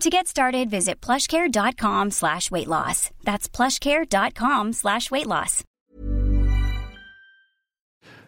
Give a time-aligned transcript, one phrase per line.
[0.00, 3.10] To get started, visit plushcare.com slash weight loss.
[3.24, 5.64] That's plushcare.com slash weight loss.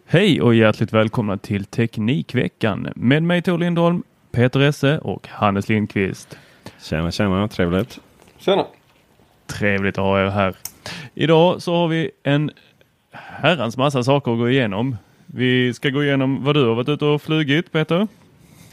[0.06, 6.39] Hej och hjärtligt välkomna till Teknikveckan med mig Tor Lindholm, Peter Esse och Hannes Lindqvist.
[6.83, 8.00] Tjena, tjena, trevligt.
[8.39, 8.67] Tjena.
[9.47, 10.56] Trevligt att ha er här.
[11.14, 12.50] Idag så har vi en
[13.12, 14.97] herrans massa saker att gå igenom.
[15.27, 18.09] Vi ska gå igenom vad du har varit ute och flugit Peter.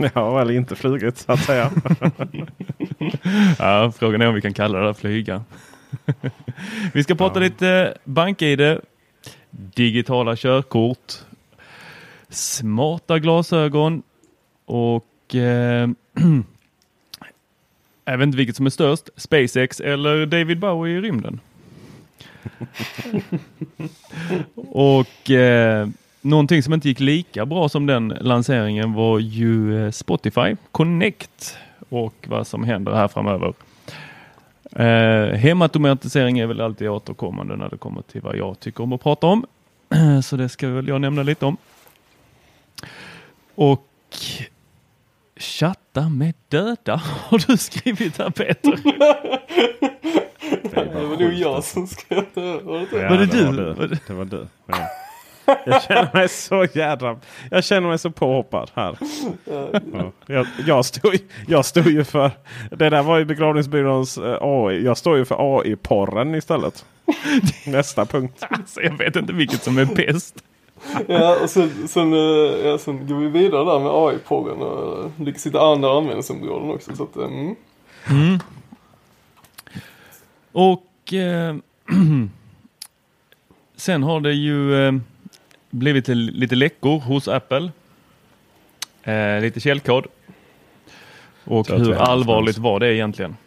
[0.16, 1.72] Ja, eller inte flugit så att säga.
[3.60, 5.44] ja, frågan är om vi kan kalla det flyga.
[6.94, 7.44] vi ska prata ja.
[7.44, 8.80] lite bank-id,
[9.50, 11.14] digitala körkort,
[12.30, 14.04] smarta glasögon
[14.66, 15.90] och eh,
[18.06, 21.40] jag vet inte vilket som är störst, SpaceX eller David Bowie i rymden.
[24.56, 25.88] och eh,
[26.24, 31.58] någonting som inte gick lika bra som den lanseringen var ju eh, Spotify Connect
[31.90, 33.54] och vad som händer här framöver.
[34.72, 39.04] Eh, hemautomatisering är väl alltid återkommande när det kommer till vad jag tycker om att
[39.04, 39.46] prata om.
[40.24, 41.58] Så det ska väl jag nämna lite om.
[43.56, 43.88] Och
[45.36, 48.72] chatta med döda har du skrivit här Peter.
[50.64, 52.60] det var nog jag som skrev det.
[52.62, 53.74] Var det, ja, var det, det du?
[53.74, 54.48] Var det, det var du.
[54.66, 55.03] Ja.
[55.46, 57.20] Jag känner mig så jädra...
[57.52, 58.98] Jag känner mig så påhoppad här.
[59.46, 60.12] Ja.
[60.26, 61.18] Jag, jag, stod,
[61.48, 62.32] jag stod ju för...
[62.72, 64.84] Det där var ju begravningsbyråns uh, AI.
[64.84, 66.86] Jag står ju för AI-porren istället.
[67.66, 68.44] Nästa punkt.
[68.50, 70.44] Alltså, jag vet inte vilket som är bäst.
[71.08, 72.20] ja, och sen, sen, uh,
[72.66, 76.96] ja, sen går vi vidare där med AI-porren och lyckas hitta andra användningsområden också.
[76.96, 77.56] Så att, um.
[78.10, 78.40] mm.
[80.52, 81.56] Och eh,
[83.76, 84.94] sen har det ju eh,
[85.74, 87.72] blivit lite läckor hos Apple.
[89.04, 90.06] Eh, lite källkod.
[91.46, 93.38] Och hur allvarligt var det egentligen?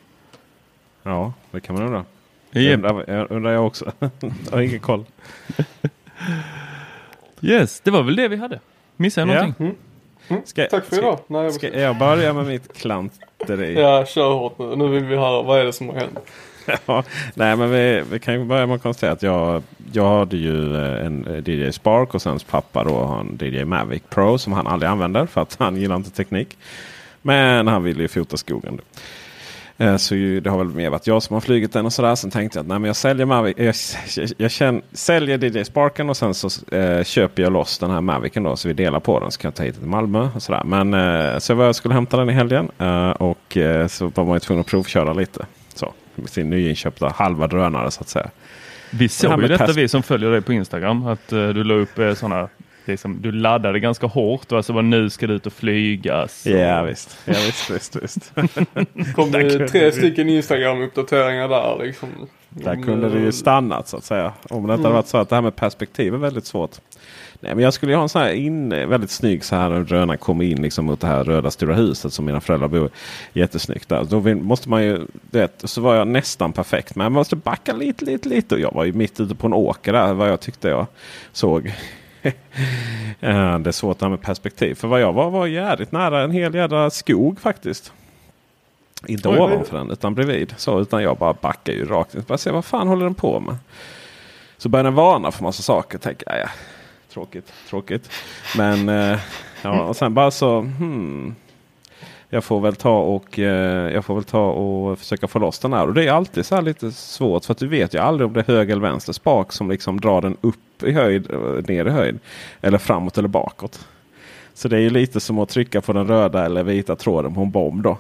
[1.03, 2.05] Ja, det kan man undra.
[2.53, 2.75] Yep.
[2.75, 3.93] Undrar, undrar jag också.
[4.01, 5.05] jag har ingen koll.
[7.41, 8.61] yes, det var väl det vi hade.
[8.97, 9.67] Missade jag någonting?
[9.67, 9.77] Mm.
[10.29, 10.43] Mm.
[10.47, 11.21] Ska, Tack för idag.
[11.27, 13.81] Nej, jag ska jag börja med mitt klanteri?
[13.81, 14.77] ja, kör hårt nu.
[14.77, 16.19] Nu vill vi höra vad är det som har hänt.
[16.87, 17.05] ja,
[17.35, 19.63] nej, men vi, vi kan ju börja med att konstatera att jag,
[19.93, 23.39] jag hade ju eh, en eh, DJ Spark och sen hans pappa då har en
[23.41, 26.59] DJ Mavic Pro som han aldrig använder för att han gillar inte teknik.
[27.23, 28.81] Men han vill ju fota skogen.
[29.79, 32.15] Eh, så det har väl mer varit jag som har flugit den och sådär.
[32.15, 33.55] Sen tänkte jag att nej, men jag säljer Mavic.
[33.57, 33.75] Jag,
[34.17, 38.01] jag, jag känner, säljer DJ Sparken och sen så eh, köper jag loss den här
[38.01, 38.57] Mavicen då.
[38.57, 39.31] Så vi delar på den.
[39.31, 40.63] Så kan jag ta hit den till Malmö och sådär.
[40.65, 42.71] Men eh, så jag skulle hämta den i helgen.
[42.79, 45.47] Eh, och eh, så var man ju tvungen att provköra lite.
[46.17, 48.31] Med sin nyinköpta halva drönare så att säga.
[48.91, 51.07] Vi såg ju detta vi som följer dig på Instagram.
[51.07, 52.49] Att uh, du la upp uh, sådana
[52.85, 56.29] liksom, du laddade ganska hårt och alltså var nu ska du ut och flyga.
[56.29, 56.51] Så.
[56.51, 58.33] Ja visst, ja, visst, visst, visst.
[59.15, 62.09] kom det tre stycken Instagram-uppdateringar där liksom.
[62.49, 64.33] Där kunde det ju stannat så att säga.
[64.51, 64.85] Om det inte mm.
[64.85, 66.71] hade varit så att det här med perspektiv är väldigt svårt.
[67.41, 70.45] Nej, men jag skulle ha en sån här in, väldigt snygg så här drönare kommer
[70.45, 72.91] in liksom mot det här röda stora huset som mina föräldrar bor
[73.33, 74.05] Jättesnyggt där.
[74.05, 76.97] Då måste man ju, det, så var jag nästan perfekt.
[76.97, 78.55] Men jag måste backa lite, lite, lite.
[78.55, 80.87] Och jag var ju mitt ute på en åker där vad jag tyckte jag
[81.33, 81.73] såg.
[83.21, 84.75] det är svårt det här med perspektiv.
[84.75, 87.93] För vad jag var var jävligt nära en hel jävla skog faktiskt.
[89.07, 90.55] Inte ovanför den utan bredvid.
[90.57, 92.25] Så, utan jag bara backar ju rakt in.
[92.27, 93.57] Bara se vad fan håller den på med.
[94.59, 95.99] Så börjar den varna för massa saker.
[95.99, 96.49] Tänker, ja,
[97.17, 98.11] tråkigt, tråkigt.
[98.57, 99.19] Men eh,
[99.63, 100.61] ja, och sen bara så.
[100.61, 101.35] Hmm,
[102.29, 105.73] jag får väl ta och eh, jag får väl ta och försöka få loss den
[105.73, 105.87] här.
[105.87, 108.33] Och det är alltid så här lite svårt för att du vet ju aldrig om
[108.33, 111.87] det är höger eller vänster spak som liksom drar den upp i höjd, eh, ner
[111.87, 112.19] i höjd.
[112.61, 113.89] Eller framåt eller bakåt.
[114.55, 117.41] Så det är ju lite som att trycka på den röda eller vita tråden på
[117.41, 117.99] en bomb då.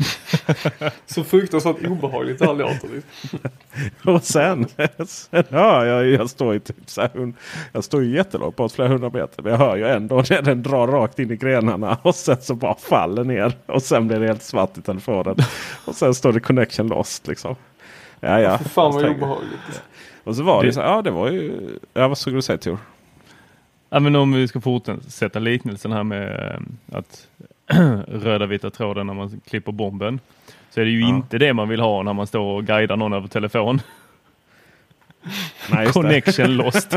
[1.06, 3.02] Så fruktansvärt obehagligt det här låter.
[4.04, 4.66] Och sen,
[5.06, 7.32] sen hör jag ju, jag står ju typ så här,
[7.72, 9.42] jag står ju jättelångt bort, flera hundra meter.
[9.42, 12.54] Men jag hör ju ändå när den drar rakt in i grenarna och sen så
[12.54, 13.52] bara faller ner.
[13.66, 15.36] Och sen blir det helt svart i telefonen.
[15.84, 17.56] Och sen står det connection lost liksom.
[18.20, 18.58] Ja, ja.
[18.58, 19.82] För fan vad obehagligt.
[20.24, 22.42] Och så var det ju så här, ja det var ju, ja vad skulle du
[22.42, 22.78] säga Tor?
[23.90, 27.26] Ja, men om vi ska fortsätta liknelsen här med eh, att
[28.08, 30.20] röda vita tråden när man klipper bomben.
[30.70, 31.08] Så är det ju Ja.
[31.08, 33.80] inte det man vill ha när man står och guidar någon över telefon.
[35.70, 35.86] Nej.
[35.86, 36.94] Connection lost.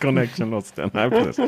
[0.00, 0.74] Connection lost.
[0.78, 0.90] ja.
[0.92, 1.38] Nej, precis.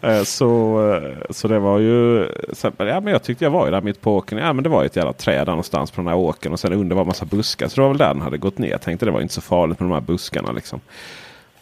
[0.00, 2.26] Eh, så, eh, så det var ju.
[2.62, 4.38] Ja, men jag tyckte jag var ju där mitt på åkern.
[4.38, 6.52] Ja, men det var ju ett jävla träd där någonstans på den här åkern.
[6.52, 7.68] Och sen under var massa buskar.
[7.68, 8.68] Så det var väl där den hade gått ner.
[8.70, 10.52] Jag tänkte det var inte så farligt med de här buskarna.
[10.52, 10.80] Liksom.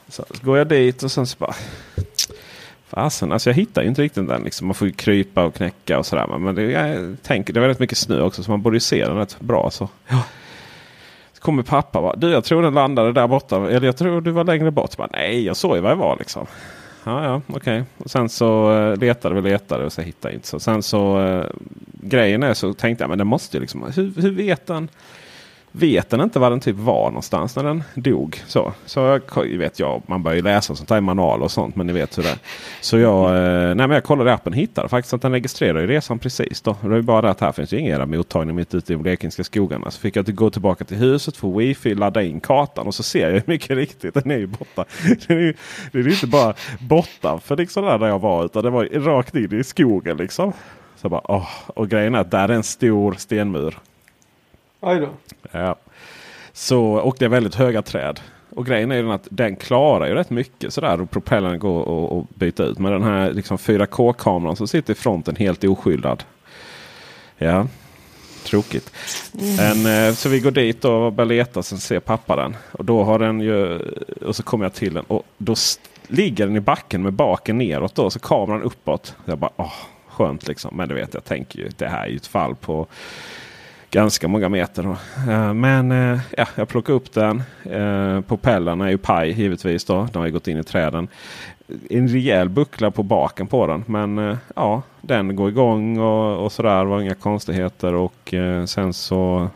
[0.08, 1.54] Så, så går jag dit och sen så bara.
[2.90, 4.42] Fasen, alltså jag hittar ju inte riktigt den.
[4.42, 4.66] Liksom.
[4.66, 6.38] Man får ju krypa och knäcka och sådär.
[6.38, 9.04] Men det, jag tänker, det är väldigt mycket snö också så man borde ju se
[9.04, 9.70] den rätt bra.
[9.70, 9.88] Så.
[10.08, 10.22] Ja.
[11.32, 13.56] Så kommer pappa bara, du jag tror den landade där borta.
[13.56, 14.96] Eller jag tror du var längre bort.
[14.96, 16.46] Bara, Nej, jag såg ju vad jag var liksom.
[17.04, 17.84] Ja, ja, okej.
[17.96, 20.48] Och sen så uh, letade vi letade och så hittade jag inte.
[20.48, 21.44] Så sen så uh,
[21.92, 24.88] grejen är så tänkte jag, men den måste ju liksom, hur, hur vet den?
[25.72, 28.42] Vet den inte var den typ var någonstans när den dog?
[28.46, 31.76] Så, så jag vet jag, man börjar ju läsa sånt här i manual och sånt.
[31.76, 32.38] Men ni vet hur det är.
[32.80, 35.80] Så jag, eh, nej, men jag kollade i appen och hittade faktiskt att den registrerar
[35.80, 36.60] ju resan precis.
[36.60, 36.76] Då.
[36.82, 39.02] Det är ju bara det att här finns ju ingen mottagning mitt ute i de
[39.02, 39.90] blekingska skogarna.
[39.90, 43.30] Så fick jag gå tillbaka till huset, få wifi, ladda in kartan och så ser
[43.30, 44.84] jag mycket riktigt den är ju borta.
[45.28, 45.54] Den är ju,
[45.92, 48.84] det är ju inte bara borta för liksom där, där jag var utan det var
[48.84, 50.52] rakt in i skogen liksom.
[50.96, 51.48] Så bara, åh.
[51.66, 53.78] Och grejen är att där är en stor stenmur.
[54.80, 55.08] Aj då.
[55.52, 55.76] Ja.
[56.52, 58.20] Så, och det är väldigt höga träd.
[58.50, 62.20] Och grejen är ju den att den klarar ju rätt mycket sådär och propellern går
[62.20, 62.78] att- byta ut.
[62.78, 66.24] Men den här liksom 4K-kameran som sitter i fronten helt oskyddad.
[67.38, 67.66] Ja,
[68.44, 68.92] tråkigt.
[69.60, 72.56] En, eh, så vi går dit och börjar leta sen ser pappa den.
[72.72, 73.78] Och då har den ju,
[74.26, 75.54] och så kommer jag till den och då
[76.08, 78.10] ligger den i backen med baken neråt då.
[78.10, 79.14] Så kameran uppåt.
[79.24, 79.72] Jag bara, åh,
[80.08, 80.76] skönt liksom.
[80.76, 82.86] Men du vet, jag tänker ju det här är ju ett fall på
[83.90, 84.82] ganska många meter.
[84.82, 84.96] Då.
[85.32, 87.42] Eh, men eh, ja, jag plockar upp den.
[87.64, 88.22] Eh,
[88.82, 89.84] är ju paj givetvis.
[89.84, 90.08] Då.
[90.12, 91.08] De har ju gått in i träden.
[91.90, 93.84] En rejäl buckla på baken på den.
[93.86, 96.78] Men eh, ja, den går igång och, och sådär.
[96.78, 97.94] Det var inga konstigheter.
[97.94, 98.34] Och
[98.66, 99.48] sen så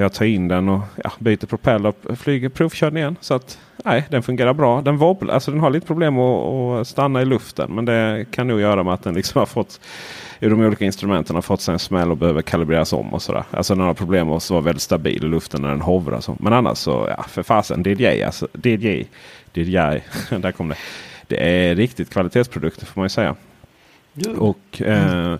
[0.00, 3.16] jag tar in den och ja, byter propeller och flyger provkörd igen.
[3.20, 4.80] Så att nej, den fungerar bra.
[4.80, 7.74] Den wobblar, alltså den har lite problem att, att stanna i luften.
[7.74, 9.80] Men det kan nog göra med att den liksom har fått
[10.44, 13.44] i de olika instrumenten har fått sig en smäll och behöver kalibreras om och sådär.
[13.50, 16.20] Alltså den har problem med att vara väldigt stabil i luften när den hovrar.
[16.20, 16.36] Så.
[16.40, 18.48] Men annars så, ja för fasen, DJI alltså.
[18.62, 19.06] DJI,
[19.54, 19.72] DJI,
[20.38, 20.76] där kom det.
[21.26, 23.34] Det är riktigt kvalitetsprodukter får man ju säga.
[24.14, 24.36] Gud.
[24.36, 25.38] Och eh, eh,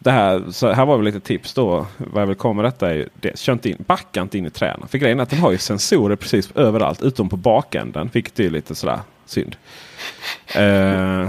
[0.00, 1.86] det här, så här var väl lite tips då.
[1.96, 4.46] Vad jag vill komma med detta är ju det, kör inte in, backa inte in
[4.46, 4.88] i träden.
[4.88, 8.10] För grejen är att den har ju sensorer precis överallt utom på bakänden.
[8.12, 9.56] Vilket är lite sådär synd.
[10.54, 11.28] Eh,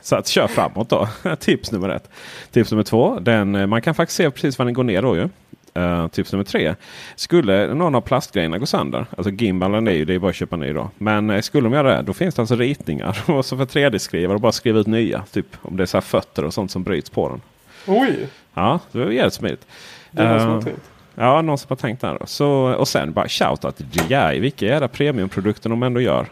[0.00, 1.08] så att kör framåt då.
[1.40, 2.10] Tips nummer ett.
[2.50, 3.18] Tips nummer två.
[3.20, 5.28] Den, eh, man kan faktiskt se precis var den går ner då ju.
[5.74, 6.74] Eh, tips nummer tre.
[7.16, 9.06] Skulle någon av plastgrejerna gå sönder.
[9.16, 10.90] Alltså gimbalen är ju det är bara att köpa ny då.
[10.98, 13.18] Men eh, skulle de göra det då finns det alltså ritningar.
[13.30, 15.24] Och så för 3D-skrivare och bara skriva ut nya.
[15.32, 17.40] Typ om det är så fötter och sånt som bryts på den.
[17.86, 19.66] Oj, Ja, det var jävligt smidigt.
[20.10, 20.78] det är någon som Eh.
[21.14, 22.18] Ja, någon som har tänkt där.
[22.26, 24.38] Så, och sen bara shoutout till DJI.
[24.40, 26.26] Vilka jävla premiumprodukter de ändå gör.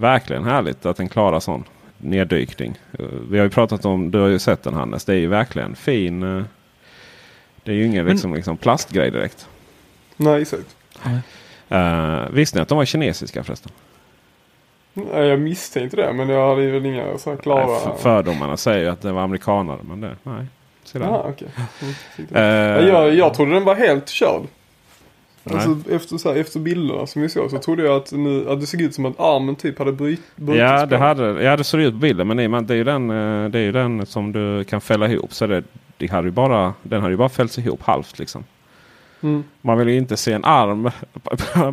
[0.00, 1.64] Verkligen härligt att den klarar sån
[1.98, 2.74] neddykning.
[2.98, 5.04] Eh, Vi har ju pratat om, du har ju sett den Hannes.
[5.04, 6.22] Det är ju verkligen fin.
[6.22, 6.42] eh,
[7.64, 9.48] Det är ju ingen liksom, liksom plastgrej direkt.
[10.16, 10.76] Nej, exakt.
[11.72, 13.72] Uh, visste ni att de var kinesiska förresten?
[14.92, 17.66] Nej, jag misstänkte det, men jag hade väl inga så här klara...
[17.66, 19.78] Nej, för, fördomarna säger ju att det var amerikanare.
[19.82, 20.46] Men det, nej.
[20.92, 21.48] Jaha, okej.
[21.82, 21.94] Mm,
[22.28, 22.88] det.
[22.88, 24.42] jag, jag trodde den var helt körd.
[25.44, 28.60] Alltså, efter, så här, efter bilderna som vi såg så trodde jag att, nu, att
[28.60, 31.64] det såg ut som att armen typ hade bryt, brutits Ja, det hade, ja, det
[31.64, 32.28] ser ut på bilden.
[32.28, 34.64] Men det är, man- det är, ju den, eh, det är ju den som du
[34.64, 35.32] kan fälla ihop.
[35.34, 35.62] Så det,
[35.96, 38.44] det hade ju bara, den hade ju bara fällts ihop halvt liksom.
[39.22, 39.44] Mm.
[39.62, 40.90] Man vill ju inte se en arm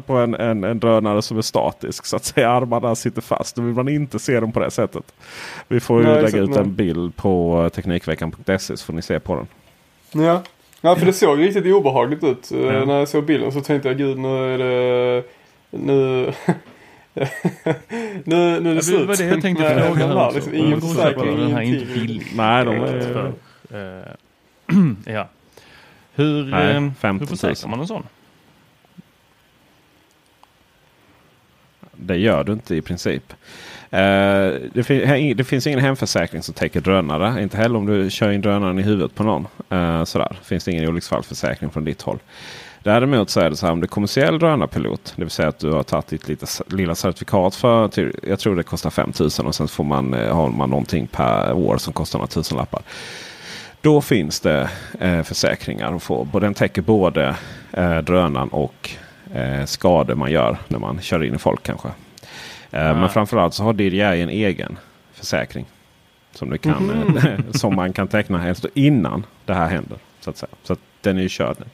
[0.06, 2.06] på en, en, en drönare som är statisk.
[2.06, 3.56] Så att säga armarna sitter fast.
[3.56, 5.04] Då vill man inte se dem på det sättet.
[5.68, 6.60] Vi får ju Nej, lägga ut nej.
[6.60, 9.48] en bild på eh, Teknikveckan.se så får ni se på den.
[10.26, 10.42] Ja.
[10.82, 12.52] Ja, för det såg riktigt obehagligt ut.
[12.52, 12.86] Eh, Ja.
[12.86, 15.24] När jag såg bilden så tänkte jag gud nu är det
[15.70, 16.34] nu...
[18.24, 19.00] nu, nu är det Ja, slut.
[19.00, 21.86] det var det jag tänkte Nej, fråga här liksom ingen försäkring, den här är inte
[21.86, 22.28] billig.
[22.36, 23.34] Nej, de är- för,
[23.72, 24.14] eh,
[25.14, 25.30] ja.
[26.16, 27.38] Hur, Nej, eh, 50 hur 000.
[27.38, 28.04] försäkrar man en sån?
[31.92, 33.34] Det gör du inte i princip.
[33.90, 37.44] Eh, det, fin- det finns ingen hemförsäkring som täcker drönare.
[37.44, 39.48] Inte heller om du kör in drönaren i huvudet på någon.
[39.74, 40.38] Uh, sådär.
[40.44, 42.20] Finns det ingen olycksfallsförsäkring från ditt håll.
[42.84, 45.14] Däremot så är det så här om du är kommersiell drönarpilot.
[45.16, 48.56] Det vill säga att du har tagit ditt lite, lilla certifikat för, till, jag tror
[48.56, 52.20] det kostar 5000 och sen får man, eh, har man någonting per år som kostar
[52.20, 52.82] några tusenlappar.
[53.82, 56.28] Då finns det eh, försäkringar att få.
[56.42, 57.36] Den täcker både
[57.72, 58.90] eh, drönaren och
[59.34, 61.90] eh, skador man gör när man kör in i folk kanske.
[62.72, 62.94] Ah.
[62.94, 64.78] Men framförallt så har DJI en egen
[65.14, 65.66] försäkring.
[66.32, 69.98] Som, du kan, eh, som man kan teckna helst innan det här händer.
[70.20, 70.50] Så att säga.
[70.64, 71.66] Så att den är ju körd nu.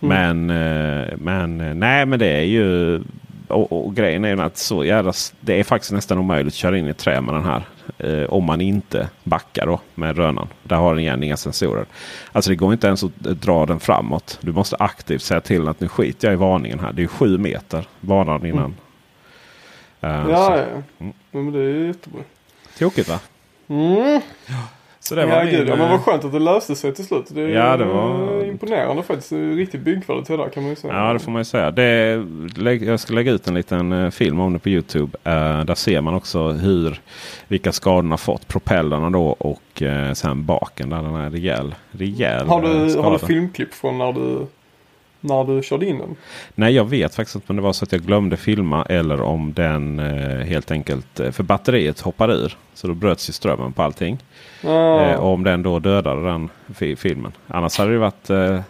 [0.00, 3.00] Men, eh, men nej men det är ju
[3.48, 6.78] och, och grejen är ju att så jävla, det är faktiskt nästan omöjligt att köra
[6.78, 7.62] in i ett trä med den här.
[7.98, 10.48] Eh, om man inte backar då med drönaren.
[10.62, 11.86] Där har den igen inga sensorer.
[12.32, 14.38] Alltså det går inte ens att dra den framåt.
[14.40, 16.92] Du måste aktivt säga till att nu skiter jag i varningen här.
[16.92, 18.64] Det är ju sju meter varan innan.
[18.64, 18.87] Eh,
[20.00, 20.58] Ja, så, ja.
[20.58, 20.82] Mm.
[20.98, 21.12] ja.
[21.30, 22.20] Men det är jättebra.
[22.78, 23.20] Tokigt va?
[23.68, 24.20] Mm.
[25.00, 26.94] Så det Ja, var min, gud, ja, men eh, vad skönt att det löste sig
[26.94, 27.24] till slut.
[27.28, 29.30] Det är Ja, det var- imponerande faktiskt.
[29.30, 30.94] Det är Riktig byggkvalitet där kan man ju säga.
[30.94, 31.70] Ja, det får man ju säga.
[31.70, 32.24] Det,
[32.86, 35.18] jag ska lägga ut en liten eh, film om det på Youtube.
[35.24, 37.00] Eh, där ser man också hur,
[37.48, 38.48] vilka skador den har fått.
[38.48, 43.12] Propellerna då och eh, sen baken där den är rejäl, rejäl har, eh, du, har
[43.12, 44.46] du filmklipp från när du,
[45.20, 46.16] när du körde in den?
[46.54, 49.52] Nej, jag vet faktiskt inte om det var så att jag glömde filma eller om
[49.52, 52.56] den eh, helt enkelt, eh, för batteriet hoppar ur.
[52.74, 54.18] Så då bröts ju strömmen på allting.
[54.64, 57.32] Ah, Eh, om den då dödade den fi- filmen.
[57.46, 58.60] Annars hade det varit, eh,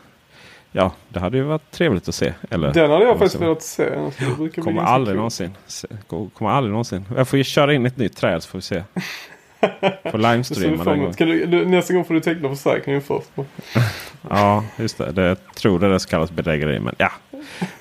[0.73, 2.33] ja, det hade ju varit trevligt att se.
[2.51, 3.85] Eller, den hade jag faktiskt velat se.
[4.63, 5.51] Kommer aldrig någonsin.
[5.67, 5.89] se-
[6.33, 7.05] Kommer aldrig någonsin.
[7.17, 8.83] Jag får ju köra in ett nytt träd så får vi se.
[9.61, 10.85] Den emot.
[10.85, 11.13] gången.
[11.13, 13.29] Ska du, du, nästa gång får du teckna försäkringen först.
[14.31, 15.13] Ja, just det.
[15.13, 15.23] det.
[15.23, 16.81] Jag tror det där ska kallas bedrägeri.
[16.81, 17.11] Men ja.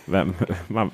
[0.05, 0.33] Vem,
[0.67, 0.91] man,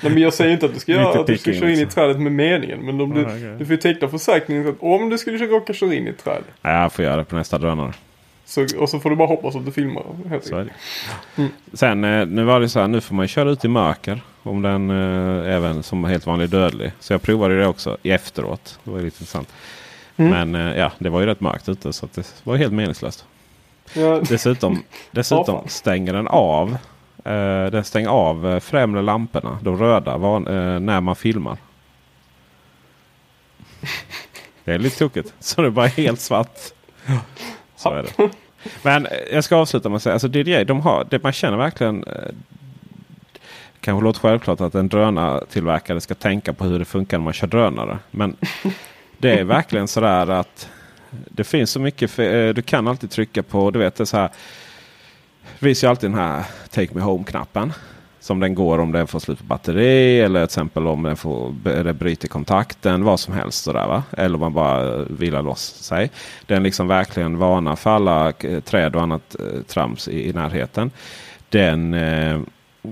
[0.00, 1.86] Nej, men jag säger inte att du ska, göra, att du ska köra in i
[1.86, 2.78] trädet med meningen.
[2.80, 3.56] Men om du, Ja, okej.
[3.58, 6.42] du får teckna försäkringen så att om du skulle råka köra in i ett träd.
[6.62, 7.92] ja, jag får göra det på nästa drönare.
[8.44, 10.02] Så, och så får du bara hoppas att du filmar.
[10.42, 10.56] Så.
[11.36, 11.50] Mm.
[11.72, 12.88] Sen eh, nu var det så här.
[12.88, 14.20] Nu får man köra ut i mörker.
[14.42, 16.92] Om den eh, även som helt vanlig dödlig.
[17.00, 18.78] Så jag provade det också i efteråt.
[18.84, 19.52] Det var lite intressant.
[20.16, 20.30] Mm.
[20.30, 21.92] Men eh, ja, det var ju rätt mörkt ute.
[21.92, 23.26] Så det var helt meningslöst.
[23.94, 26.76] Ja, Dessutom, dessutom Ja, stänger den av.
[27.24, 31.56] Eh, den stänger av eh, främre lamporna, de röda, van, eh, när man filmar.
[34.64, 35.34] Det är lite tokigt.
[35.40, 36.58] Så det är bara helt svart.
[37.76, 38.30] Så är det.
[38.82, 41.56] Men eh, jag ska avsluta med att säga, alltså DJI, de har, det, man känner
[41.56, 42.12] verkligen eh,
[43.80, 47.46] kanske låter självklart att en drönartillverkare ska tänka på hur det funkar när man kör
[47.46, 47.98] drönare.
[48.10, 48.36] Men
[49.18, 50.68] det är verkligen sådär att
[51.10, 52.18] det finns så mycket.
[52.18, 54.30] Eh, du kan alltid trycka på, du vet det så här.
[55.58, 57.72] Det visar ju alltid den här Take Me Home-knappen.
[58.20, 61.54] Som den går om den får slut på batteri eller till exempel om den får
[61.64, 63.04] eller bryter kontakten.
[63.04, 64.02] Vad som helst sådär va.
[64.16, 66.10] Eller om man bara vilar loss sig.
[66.46, 70.90] Den liksom verkligen varnar för alla eh, träd och annat eh, trams i, i närheten.
[71.48, 72.40] Den eh,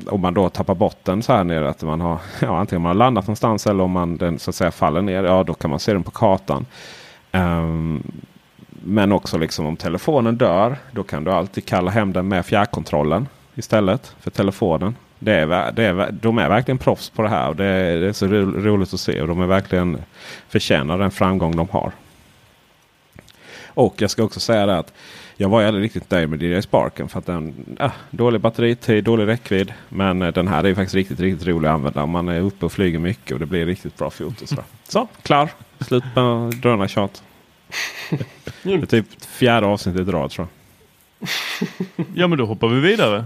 [0.06, 1.68] om man då tappar bort den så här nere.
[1.68, 4.54] Att man har, ja, antingen man har landat någonstans eller om man den så att
[4.54, 5.24] säga faller ner.
[5.24, 6.66] Ja då kan man se den på kartan.
[7.32, 8.02] Um,
[8.68, 10.76] men också liksom om telefonen dör.
[10.92, 14.96] Då kan du alltid kalla hem den med fjärrkontrollen istället för telefonen.
[15.18, 17.48] Det är, det är, de är verkligen proffs på det här.
[17.48, 19.20] Och det, är, det är så roligt att se.
[19.20, 20.02] Och de är verkligen
[20.48, 21.92] förtjänar den framgång de har.
[23.66, 24.92] Och jag ska också säga det att
[25.36, 27.08] jag var ju aldrig riktigt nöjd med DJI Sparken.
[27.08, 29.72] För att den, ah, dålig batteritid, dålig räckvidd.
[29.88, 32.06] Men eh, den här är ju faktiskt riktigt, riktigt rolig att använda.
[32.06, 34.46] Man är uppe och flyger mycket och det blir riktigt bra foto.
[34.46, 34.56] Så,
[34.88, 35.50] så klar.
[35.80, 37.22] Slut med drönartjat.
[38.62, 41.28] Det är typ fjärde avsnittet i rad tror jag.
[42.14, 43.24] Ja men då hoppar vi vidare.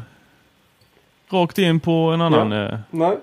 [1.31, 3.19] Rakt in på en annan, eh, nej.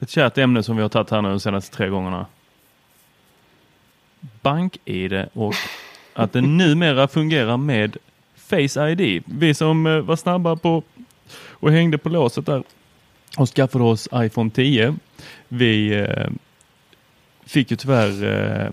[0.00, 2.26] ett kärt ämne som vi har tagit här nu de senaste tre gångerna.
[4.20, 5.54] BankID och
[6.14, 7.96] att den numera fungerar med
[8.36, 9.22] Face ID.
[9.26, 10.82] Vi som eh, var snabba på
[11.34, 12.62] och hängde på låset där
[13.36, 14.96] och skaffade oss iPhone 10.
[15.48, 16.30] Vi eh,
[17.46, 18.70] fick ju tyvärr, eh,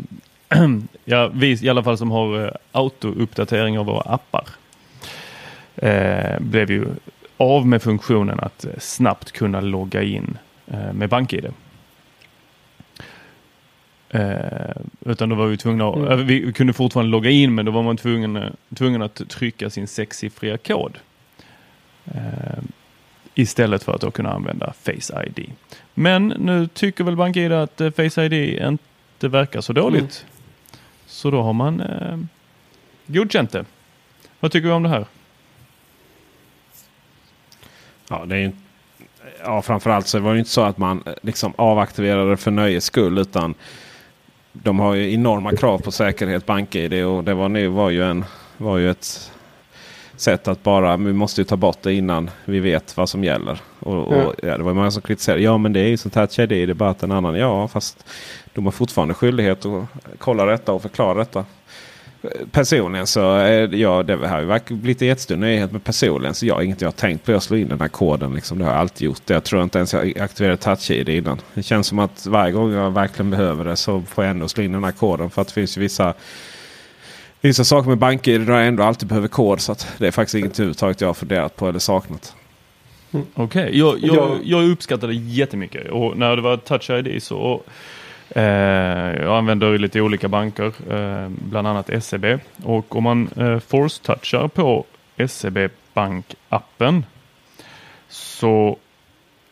[1.06, 4.48] ja, vi i alla fall som har eh, av våra appar,
[5.76, 6.88] eh, blev ju
[7.38, 11.46] av med funktionen att eh, snabbt kunna logga in eh, med BankID.
[15.10, 16.12] Utan då var vi tvungna att, Mm.
[16.12, 19.70] eh, vi kunde fortfarande logga in men då var man tvungen, eh, tvungen att trycka
[19.70, 20.98] sin sexsiffriga kod.
[22.06, 22.64] Eh,
[23.36, 25.52] Istället för att då kunna använda Face ID.
[25.94, 28.34] Men nu tycker väl BankID att eh, Face ID
[28.68, 30.26] inte verkar så dåligt.
[31.06, 32.18] Så då har man eh,
[33.08, 33.66] godkänt det.
[34.40, 35.06] Vad tycker vi om det här?
[38.10, 38.52] Ja, det är ju,
[39.44, 43.18] ja, framförallt så var det inte så att man eh, liksom avaktiverade för nöjes skull.
[43.18, 43.54] Utan
[44.54, 47.06] de har ju enorma krav på säkerhet, BankID.
[47.06, 48.26] Och det var, nu var, ju en,
[48.58, 49.32] var ju ett
[50.16, 53.62] sätt att bara, vi måste ju ta bort det innan vi vet vad som gäller.
[53.80, 55.42] Och, och ja, det var många som kritiserade.
[55.42, 57.36] Ja men det är ju sånt här Touch ID, det är bara att en annan.
[57.36, 58.06] Ja fast
[58.54, 59.84] de har fortfarande skyldighet att
[60.18, 61.46] kolla detta och förklara detta.
[62.52, 65.72] Personligen så är ja, det här har blivit en jättestor nyhet.
[65.72, 68.34] Men personligen så jag inget jag har tänkt på att slå in den här koden.
[68.36, 68.60] Liksom.
[68.60, 69.30] Det har jag alltid gjort.
[69.30, 71.42] Jag tror inte ens jag aktiverade touch-id innan.
[71.54, 74.64] Det känns som att varje gång jag verkligen behöver det så får jag ändå slå
[74.64, 75.30] in den här koden.
[75.30, 76.14] För att det finns ju vissa
[77.42, 79.62] Vissa saker med BankID där jag ändå alltid behöver kod.
[79.62, 82.36] Så det är faktiskt inget överhuvudtaget jag har funderat på eller saknat.
[83.12, 83.26] Mm.
[83.34, 83.80] Okej, okay.
[83.80, 85.92] jag, jag, jag uppskattade jättemycket.
[85.92, 87.62] Och när det var Touch ID så
[88.36, 88.44] Eh,
[89.22, 92.40] jag använder lite olika banker, eh, bland annat SEB.
[92.64, 94.86] Och om man eh, force-touchar på
[95.28, 97.04] SEB Bank-appen
[98.08, 98.78] så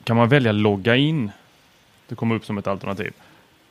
[0.04, 1.32] kan man välja logga in.
[2.08, 3.14] Det kommer upp som ett alternativ.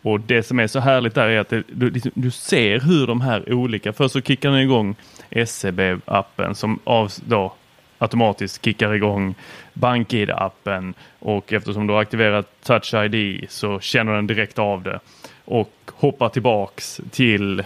[0.03, 3.07] Och det som är så härligt där är att det, du, liksom, du, ser hur
[3.07, 4.97] de här olika, först så kickar den igång
[5.31, 7.55] SEB-appen som av, då,
[7.99, 9.35] automatiskt kickar igång
[9.73, 15.01] BankID-appen och eftersom du har aktiverat Touch ID så känner den direkt av det
[15.45, 17.61] och hoppar tillbaks till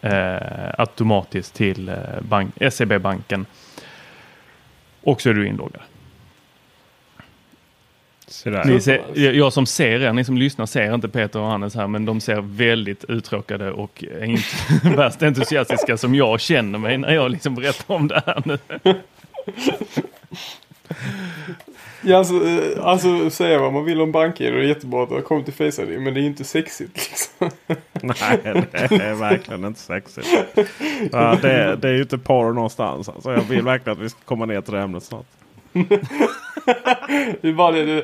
[0.00, 3.46] eh, automatiskt till eh, bank, SEB-banken.
[5.00, 5.82] Och så är du inloggad.
[8.64, 11.86] Ni ser, jag som ser er, ni som lyssnar ser inte Peter och Hannes här,
[11.86, 14.42] men de ser väldigt uttråkade och inte
[14.96, 18.58] värst entusiastiska som jag känner mig när jag liksom berättar om det här nu.
[22.04, 25.14] Ja, alltså, eh, alltså säga vad man vill om banker, det är jättebra att det
[25.14, 27.10] har kommit till Face ID, men det är inte sexigt.
[27.10, 27.50] Liksom.
[27.92, 28.40] Nej,
[28.88, 30.28] det är verkligen inte sexigt.
[31.12, 33.08] Ja, det, det är ju inte porr någonstans.
[33.08, 35.26] Alltså, jag vill verkligen att vi ska komma ner till det ämnet snart.
[37.42, 38.02] det är bara det,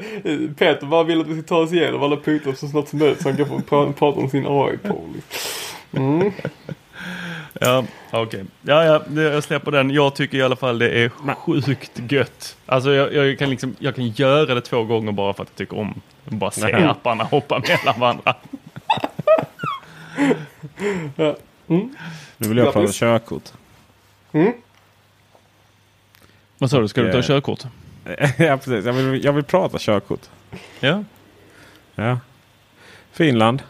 [0.56, 3.22] Peter bara vill att vi ska ta oss igenom alla punkter så snart som möjligt
[3.22, 5.08] så han kan få pra prata om sin AI-porr.
[5.92, 6.32] Mm.
[7.60, 8.22] Ja, okej.
[8.22, 8.44] Okay.
[8.62, 9.90] Ja, ja, jag släpper den.
[9.90, 12.56] Jag tycker i alla fall det är sjukt gött.
[12.66, 15.56] Alltså jag, jag, kan liksom, jag kan göra det två gånger bara för att jag
[15.56, 18.34] tycker om bara se apparna hoppa mellan varandra.
[21.16, 21.36] ja.
[21.68, 21.96] mm.
[22.36, 23.52] Nu vill jag prata körkort.
[24.32, 24.52] Mm.
[26.58, 27.62] Vad sa du, ska du ta körkort?
[28.38, 28.84] ja, precis.
[28.84, 30.20] Jag vill, jag vill prata körkort.
[30.80, 31.04] Ja.
[31.94, 32.18] Ja.
[33.12, 33.62] Finland.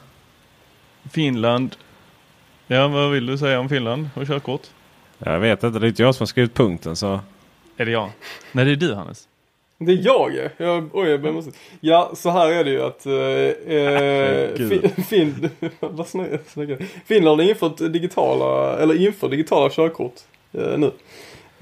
[1.10, 1.76] Finland.
[2.70, 4.62] Ja, vad vill du säga om Finland och körkort?
[5.18, 7.20] Jag vet inte, det är inte jag som har skrivit punkten så.
[7.76, 8.10] Är det jag?
[8.52, 9.28] Nej, det är du Hannes.
[9.78, 11.50] Det är jag jag, oj, jag måste.
[11.80, 15.50] Ja, så här är det ju att eh, fin, fin,
[15.80, 20.14] vad snackar Finland har infört digitala, eller inför digitala körkort
[20.52, 20.92] eh, nu.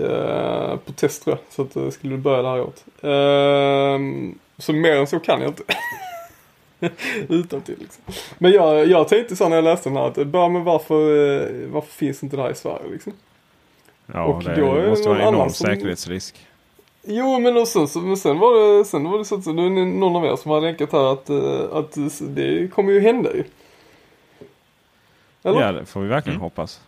[0.01, 1.53] Uh, på test tror jag.
[1.55, 2.85] Så att uh, skulle börja det här året.
[3.05, 5.63] Uh, så mer än så kan jag inte.
[7.29, 8.03] Utan till liksom.
[8.39, 11.69] Men jag, jag tänkte så när jag läste den här att bara men varför, uh,
[11.73, 13.13] varför finns inte det här i Sverige liksom?
[14.07, 15.67] Ja, och det då måste vara en enorm som...
[15.67, 16.47] säkerhetsrisk.
[17.03, 19.51] Jo men och sen, så, men sen var det, sen var det så att det
[19.51, 21.31] är någon av er som har länkat här att,
[21.73, 23.45] att det kommer ju hända ju.
[25.43, 25.61] Eller?
[25.61, 26.43] Ja det får vi verkligen mm.
[26.43, 26.81] hoppas.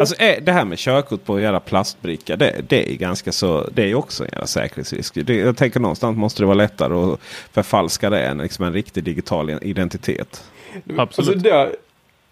[0.00, 2.36] Alltså det här med körkort på en jävla plastbricka.
[2.36, 3.68] Det, det är ganska så.
[3.74, 5.14] Det är också en jävla säkerhetsrisk.
[5.14, 7.20] Det, jag tänker någonstans måste det vara lättare att
[7.52, 10.44] förfalska det än liksom en riktig digital identitet.
[10.96, 10.98] Absolut.
[10.98, 11.76] Alltså det,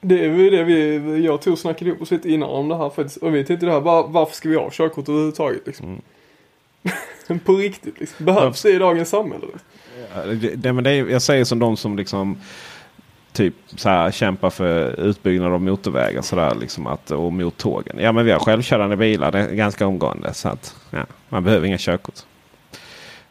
[0.01, 2.77] det är ju det vi, jag och Tor snackade ihop oss lite innan om det
[2.77, 3.17] här faktiskt.
[3.17, 5.87] Och vi tänkte det här, var, varför ska vi ha körkort överhuvudtaget liksom?
[5.87, 7.39] Mm.
[7.45, 8.27] på riktigt liksom.
[8.27, 9.47] Behövs det i dagens samhälle?
[9.47, 9.61] Liksom?
[10.15, 12.39] Ja, det, det, men det är, jag säger som de som liksom
[13.37, 17.97] typ så här, kämpa för utbyggnad av motorvägar så där, liksom att, och mot tågen.
[17.99, 20.35] Ja men vi har självkörande bilar det är ganska omgående.
[20.35, 22.15] Så att, ja, man behöver inga körkort.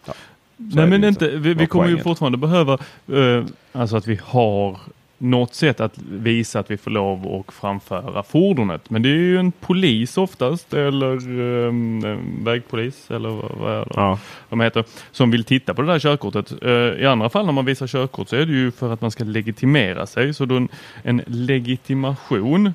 [0.05, 0.13] Ja,
[0.55, 2.77] Nej men inte, vi, vi kommer ju fortfarande behöva
[3.09, 4.79] uh, alltså att vi har
[5.17, 8.89] något sätt att visa att vi får lov att framföra fordonet.
[8.89, 14.19] Men det är ju en polis oftast eller um, vägpolis eller vad är det ja.
[14.49, 16.63] de heter som vill titta på det där körkortet.
[16.63, 19.11] Uh, I andra fall när man visar körkort så är det ju för att man
[19.11, 20.33] ska legitimera sig.
[20.33, 20.69] Så då en,
[21.03, 22.73] en legitimation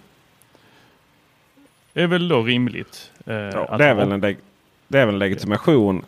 [1.94, 3.10] är väl då rimligt.
[3.28, 4.20] Uh, ja, det, är väl en
[4.88, 6.04] det är väl en legitimation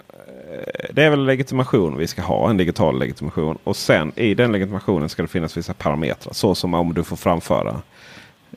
[0.91, 3.59] det är väl legitimation vi ska ha, en digital legitimation.
[3.65, 6.33] Och sen i den legitimationen ska det finnas vissa parametrar.
[6.33, 7.83] Så som om du får framföra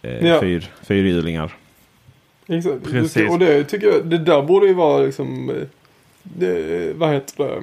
[0.02, 0.40] eh, ja.
[0.40, 1.58] fyr, fyrhjulingar.
[2.48, 2.84] Exakt.
[2.84, 3.30] Precis.
[3.30, 5.56] Och det tycker jag, det där borde ju vara liksom eh,
[6.24, 7.62] det, vad heter det,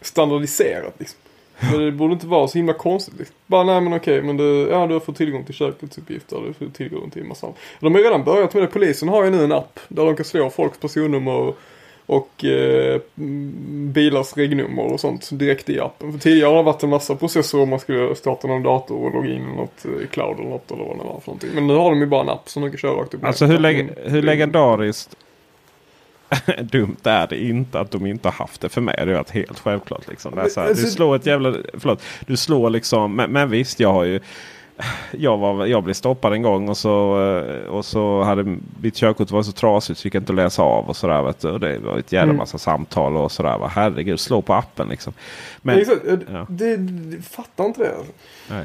[0.00, 1.20] standardiserat liksom.
[1.58, 3.18] Men det borde inte vara så himla konstigt.
[3.18, 3.36] Liksom.
[3.46, 6.42] Bara nej men okej, men du, ja, du har fått tillgång till körkortsuppgifter.
[6.46, 7.46] Du får tillgång till en massa.
[7.80, 8.66] De har ju redan börjat med det.
[8.66, 11.58] Polisen har ju nu en app där de kan slå folks personnummer och
[12.08, 16.12] eh, mm, bilars regnummer och sånt direkt i appen.
[16.12, 19.14] För tidigare har det varit en massa processer om man skulle starta någon dator och
[19.14, 21.50] logga in i något eh, cloud eller något eller vad det var för någonting.
[21.54, 23.24] Men nu har de ju bara en app som de kan köra rakt upp.
[23.24, 25.16] Alltså hur, leg hur legendariskt
[26.62, 29.02] dumt är det inte att de inte har haft det för mig.
[29.06, 30.08] Det är helt självklart.
[30.08, 30.32] Liksom.
[30.38, 31.54] Här, du Alltså- slår ett jävla...
[31.74, 32.02] Förlåt.
[32.26, 33.16] Du slår liksom...
[33.16, 34.20] Men, men visst, jag har ju...
[35.10, 39.30] Jag, var, jag blev stoppad en gång och så, eh, och så hade mitt körkort
[39.30, 40.88] var så trasigt så fick jag inte läsa av.
[40.88, 41.50] Och sådär, vet du.
[41.50, 42.36] Och det var ett jävla Mm.
[42.36, 43.58] massa samtal och sådär.
[43.58, 43.70] Va?
[43.74, 45.12] Herregud, slå på appen liksom.
[45.62, 46.46] Men, Exakt, eh, ja.
[46.48, 47.96] det, det, fattar inte det.
[47.96, 48.12] Alltså.
[48.50, 48.64] Nej.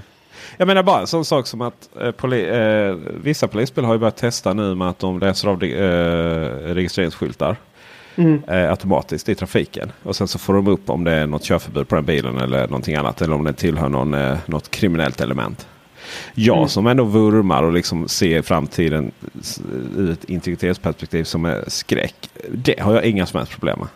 [0.58, 4.00] Jag menar bara en sån sak som att eh, poli eh, vissa polisbil har ju
[4.00, 7.56] börjat testa nu med att de läser av eh, registreringsskyltar.
[8.16, 8.42] Mm.
[8.48, 9.92] eh, automatiskt i trafiken.
[10.04, 12.68] Och sen så får de upp om det är något körförbud på den bilen eller
[12.68, 13.22] någonting annat.
[13.22, 15.68] Eller om den tillhör någon, något kriminellt element.
[16.34, 16.70] Jag Mm.
[16.70, 19.12] som ändå vurmar och liksom ser framtiden
[19.98, 22.16] ur ett integritetsperspektiv som är skräck.
[22.52, 23.88] Det har jag inga som helst problem med.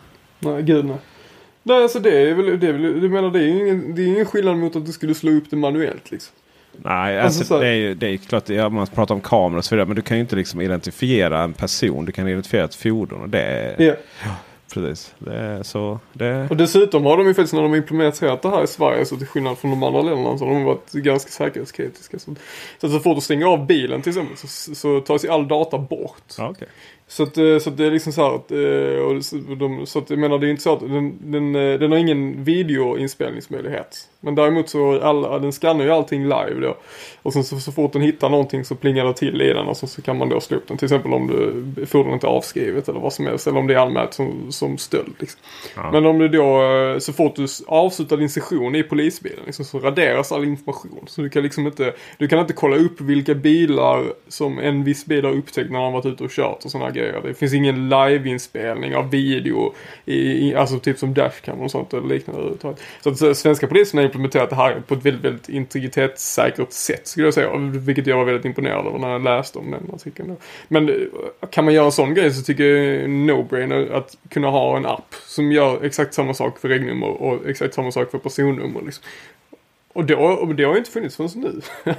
[0.52, 0.96] Nej, gud nej.
[1.62, 4.06] Nej, alltså det är väl, det är väl, du menar det är ingen, det är
[4.06, 6.34] ingen skillnad mot att du skulle slå upp det manuellt liksom.
[6.82, 9.58] Nej, Alltså, alltså, så- det, är ju, det är klart, ja, man pratar om kameror
[9.58, 9.86] och så vidare.
[9.86, 12.04] Men du kan ju inte liksom identifiera en person.
[12.04, 13.20] Du kan identifiera ett fordon.
[13.20, 13.94] Och det är, Ja.
[14.76, 15.14] Precis.
[15.18, 15.98] Det så.
[16.12, 19.16] Det, Och dessutom har de ju faktiskt när de implementerat det här i Sverige så
[19.16, 22.18] till skillnad från de andra länderna så har de varit ganska säkerhetskritiska.
[22.18, 22.34] Så,
[22.80, 26.22] så, fort du stänger av bilen till exempel så, så tas ju all data bort.
[26.38, 26.68] okej.
[27.08, 29.86] Så att, eh, så att det är liksom så här att, eh, och så, de,
[29.86, 32.44] så att jag menar det är inte så att den, den, eh, den har ingen
[32.44, 34.08] videoinspelningsmöjlighet.
[34.20, 36.76] Men däremot så alla, den skannar ju allting live då.
[37.22, 39.76] Och sen så, så fort den hittar någonting så plingar det till i den och
[39.76, 40.76] så, så kan man då slå upp den.
[40.76, 43.46] Till exempel om du, fordonet är avskrivet eller vad som helst.
[43.46, 45.14] Eller om det är anmält som, som stöld.
[45.18, 45.40] Liksom.
[45.76, 45.90] Ja.
[45.92, 46.60] Men om du då,
[47.00, 51.04] så fort du avslutar din session i polisbilen liksom, så raderas all information.
[51.06, 55.06] Så du kan liksom inte, du kan inte kolla upp vilka bilar som en viss
[55.06, 57.20] bil har upptäckt när han varit ute och kört och sådana grejer.
[57.24, 62.08] Det finns ingen liveinspelning av video, i, i, alltså typ som dashcam och sånt eller
[62.08, 62.82] liknande överhuvudtaget.
[63.02, 67.06] Så att så svenska polisen har implementerat det här på ett väldigt, väldigt integritetssäkert sätt
[67.06, 67.56] skulle jag säga.
[67.56, 70.28] Vilket jag var väldigt imponerad över när jag läste om den artikeln.
[70.28, 70.36] Då.
[70.68, 74.76] Men eh, kan man göra en sån grej så tycker jag no-brainer att kunna ha
[74.76, 78.82] en app som gör exakt samma sak för regnummer och exakt samma sak för personnummer.
[78.84, 79.04] Liksom.
[79.96, 81.60] Och, då, och det har ju inte funnits förrän nu.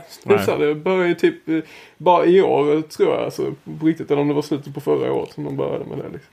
[0.46, 1.66] så här, det började ju typ
[1.98, 4.12] bara i år tror jag, alltså, på riktigt.
[4.12, 6.04] Eller om det var slutet på förra året som de började med det.
[6.04, 6.32] Liksom.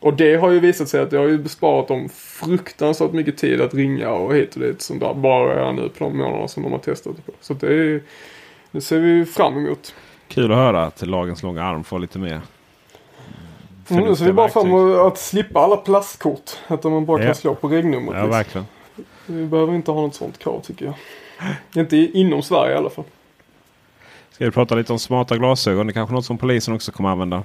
[0.00, 3.60] Och det har ju visat sig att det har ju besparat dem fruktansvärt mycket tid
[3.60, 4.82] att ringa och hit och dit.
[4.82, 7.32] Som där bara är nu på de månaderna som de har testat det på.
[7.40, 8.00] Så det, är,
[8.70, 9.94] det ser vi fram emot.
[10.28, 12.40] Kul att höra att lagens långa arm får lite mer.
[13.88, 16.50] Mm, ser vi bara fram att slippa alla plastkort.
[16.66, 17.34] Att man bara kan Ja.
[17.34, 18.06] slå på regnumret.
[18.06, 18.30] Ja, liksom.
[18.30, 18.66] verkligen.
[19.26, 20.94] Vi behöver inte ha något sånt krav tycker jag.
[21.74, 23.04] Inte inom Sverige i alla fall.
[24.30, 25.86] Ska vi prata lite om smarta glasögon?
[25.86, 27.42] Det är kanske något som polisen också kommer använda.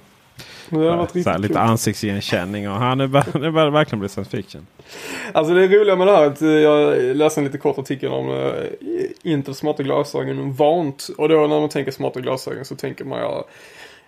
[0.71, 3.07] Här, lite ansiktsigenkänning och han är,
[3.39, 4.67] det börjar verkligen bli science fiction.
[5.31, 8.11] Alltså det roliga med det här är att eh, jag läste en lite kort artikel
[8.11, 8.53] om uh,
[9.23, 11.09] Intels smarta glasögon vant.
[11.17, 13.45] Och då när man tänker smarta glasögon så tänker man ja,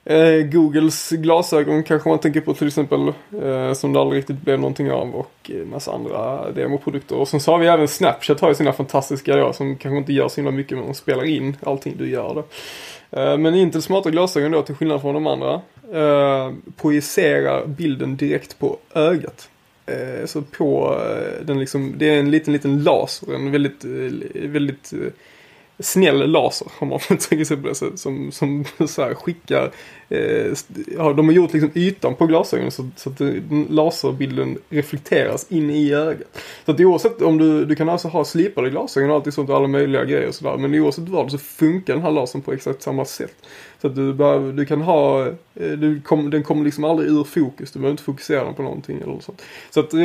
[0.10, 3.08] eh, Googles glasögon kanske man tänker på till exempel.
[3.44, 5.16] eh, som det aldrig riktigt blev någonting av.
[5.16, 7.16] Och en massa andra demoprodukter.
[7.16, 10.14] Och sen så har vi även Snapchat har ju sina fantastiska då, som kanske inte
[10.14, 12.44] gör så himla mycket men de spelar in allting du gör då.
[13.20, 15.54] Eh, Men Intel smarta glasögon då till skillnad från de andra
[15.94, 19.50] eh, projicerar bilden direkt på ögat.
[19.86, 24.50] Eh, Så på eh, den liksom, det är en liten, liten laser, en väldigt, eh,
[24.50, 25.12] väldigt eh,
[25.80, 28.00] snäll laser om man får sig på det sättet.
[28.00, 29.72] Som, som så här skickar,
[30.10, 30.54] eh,
[30.98, 35.70] ja, de har gjort liksom ytan på glasögonen så, så att den laserbilden reflekteras in
[35.70, 36.28] i ögat.
[36.66, 39.56] Så att oavsett om du, du kan alltså ha slipade glasögon och allt sånt och
[39.56, 40.58] alla möjliga grejer och sådär.
[40.58, 43.36] Men oavsett vad så funkar den här lasern på exakt samma sätt.
[43.82, 47.24] Så att du, behöver, du kan ha, eh, du kom, den kommer liksom aldrig ur
[47.24, 47.72] fokus.
[47.72, 49.42] Du behöver inte fokusera den på någonting eller något sånt.
[49.70, 50.00] Så att eh,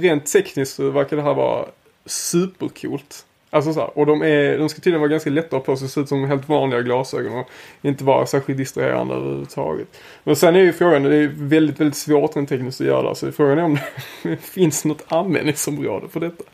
[0.00, 1.66] rent tekniskt så verkar det här vara
[2.06, 3.26] supercoolt.
[3.52, 5.76] Alltså så här, och de, är, de ska tydligen vara ganska lätta att ha på
[5.76, 7.46] sig, se ut som helt vanliga glasögon och
[7.82, 9.88] inte vara särskilt distraherande överhuvudtaget.
[10.24, 13.14] Men sen är ju frågan, det är väldigt, väldigt svårt rent tekniskt att göra det.
[13.14, 13.78] Så frågan är om
[14.22, 16.44] det finns något användningsområde för detta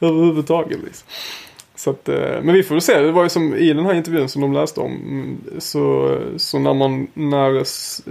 [0.00, 0.78] överhuvudtaget.
[0.84, 1.08] Liksom.
[1.74, 3.94] Så att, eh, men vi får väl se, det var ju som i den här
[3.94, 5.38] intervjun som de läste om.
[5.58, 7.64] Så, så när man, när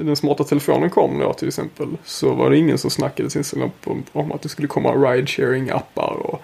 [0.06, 1.88] den smarta telefonen kom då till exempel.
[2.04, 6.41] Så var det ingen som snackade sinsemellan om, om att det skulle komma ride-sharing-appar och,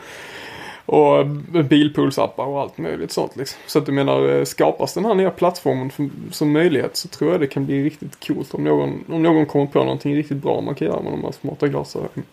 [0.86, 1.26] och
[1.70, 3.60] bilpoolsappar och allt möjligt sånt liksom.
[3.68, 7.32] Så att du menar, eh, skapas den här nya plattformen för, som möjlighet så tror
[7.32, 10.62] jag det kan bli riktigt coolt om någon, om någon kommer på någonting riktigt bra
[10.62, 12.26] man kan göra med de här smarta glasögonen.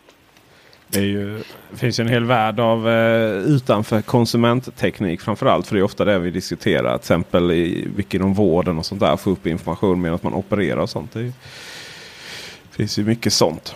[0.92, 5.66] Det, ju, det finns ju en hel värld av eh, utanför konsumentteknik framförallt.
[5.66, 6.98] För det är ofta det vi diskuterar.
[6.98, 9.16] Till exempel i mycket om vården och sånt där.
[9.16, 11.12] Få upp information medan man opererar och sånt.
[11.12, 13.74] Det, ju, det finns ju mycket sånt.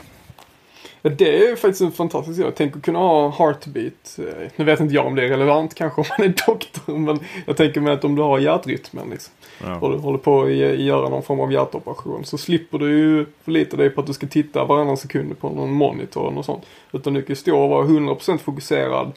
[1.07, 2.53] Ja, det är faktiskt en fantastisk grej.
[2.57, 4.19] Tänk att kunna ha heartbeat.
[4.19, 6.99] Eh, Nu vet inte jag om det är relevant kanske om man är doktor.
[6.99, 9.35] Men jag tänker mig att om du har hjärtrytmen liksom.
[9.65, 9.79] Ja.
[9.81, 12.25] Och du håller på att göra någon form av hjärtoperation.
[12.25, 15.73] Så slipper du ju förlita dig på att du ska titta varannan sekund på någon
[15.73, 16.67] monitor eller något sånt.
[16.93, 19.13] Utan du kan stå och vara 100% fokuserad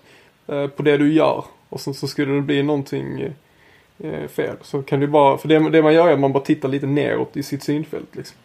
[0.48, 1.44] eh, på det du gör.
[1.70, 3.22] Och sen så skulle det bli någonting
[4.00, 4.56] eh, fel.
[4.62, 6.86] Så kan du bara, för det, det man gör är att man bara tittar lite
[6.88, 8.38] neråt i sitt synfält liksom.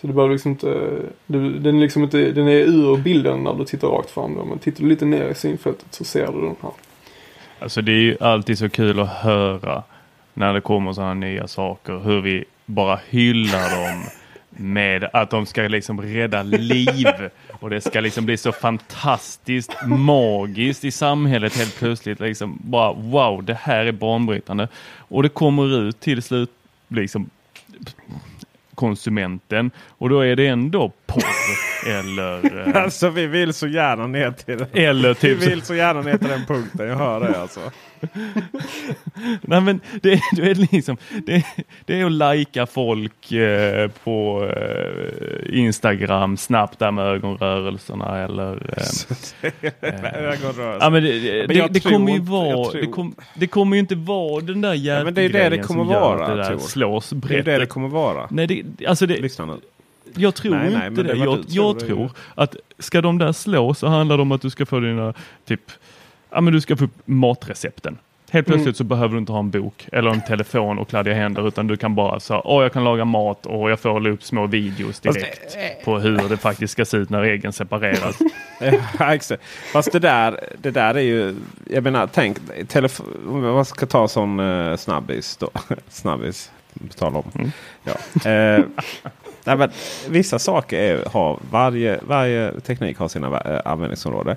[0.00, 3.54] Så du behöver liksom inte, du, den, är liksom inte, den är ur bilden när
[3.54, 4.44] du tittar rakt fram då.
[4.44, 6.70] Men tittar du lite ner i synfältet så ser du den här.
[7.58, 9.82] Alltså det är ju alltid så kul att höra
[10.34, 11.98] när det kommer sådana nya saker.
[11.98, 14.02] Hur vi bara hyllar dem
[14.50, 17.06] med att de ska liksom rädda liv.
[17.60, 22.20] Och det ska liksom bli så fantastiskt magiskt i samhället helt plötsligt.
[22.20, 24.68] Liksom bara wow, det här är banbrytande.
[24.98, 26.50] Och det kommer ut till slut
[26.88, 27.30] liksom
[28.76, 29.70] konsumenten.
[29.88, 34.58] Och då är det ändå porr eller eh, Alltså vi vill så gärna ner till
[34.58, 34.66] den.
[34.72, 36.88] eller Vi typ så- vill så gärna ner till den punkten.
[36.88, 37.60] Jag hör det alltså.
[39.40, 41.44] Nej men det, det är liksom det,
[41.84, 48.52] det är att lajka folk eh, på eh, Instagram snabbt där med ögonrörelserna eller
[49.42, 49.52] eh,
[50.14, 50.78] Ögonrörelse.
[50.80, 52.86] Ja men det, det, Men jag det, tror kommer ju inte- vara jag tror- det,
[52.86, 55.84] kom, det kommer ju inte vara den där Ja, men det är det det kommer
[55.84, 57.44] vara, det där slås Det är brett.
[57.44, 58.26] det det kommer vara.
[58.30, 59.52] Nej det, alltså det, Lyssna nu.
[60.16, 61.02] Jag tror Nej, nej, inte men det.
[61.02, 64.32] det vad jag jag tror, det att ska de där slå så handlar det om
[64.32, 65.70] att du ska få dina typ,
[66.30, 67.98] ja men du ska få upp matrecepten.
[68.30, 68.56] Helt Mm.
[68.58, 71.66] plötsligt så behöver du inte ha en bok eller en telefon och kladdiga händer utan
[71.66, 75.00] du kan bara säga åh jag kan laga mat och jag får upp små videos
[75.00, 78.18] direkt på hur det faktiskt ska se ut när äggen separeras.
[79.72, 81.34] Fast det där, det där är ju...
[81.70, 82.38] Jag menar, tänk.
[83.30, 85.50] Man ska ta sån uh, snabbis då.
[85.88, 86.50] snabbis.
[86.88, 87.30] på Tal om.
[87.34, 87.50] Mm.
[87.84, 88.30] Ja.
[88.30, 88.64] Eh,
[89.46, 89.70] nej, men,
[90.08, 94.36] vissa saker är, har varje, varje teknik har sina uh, användningsområden.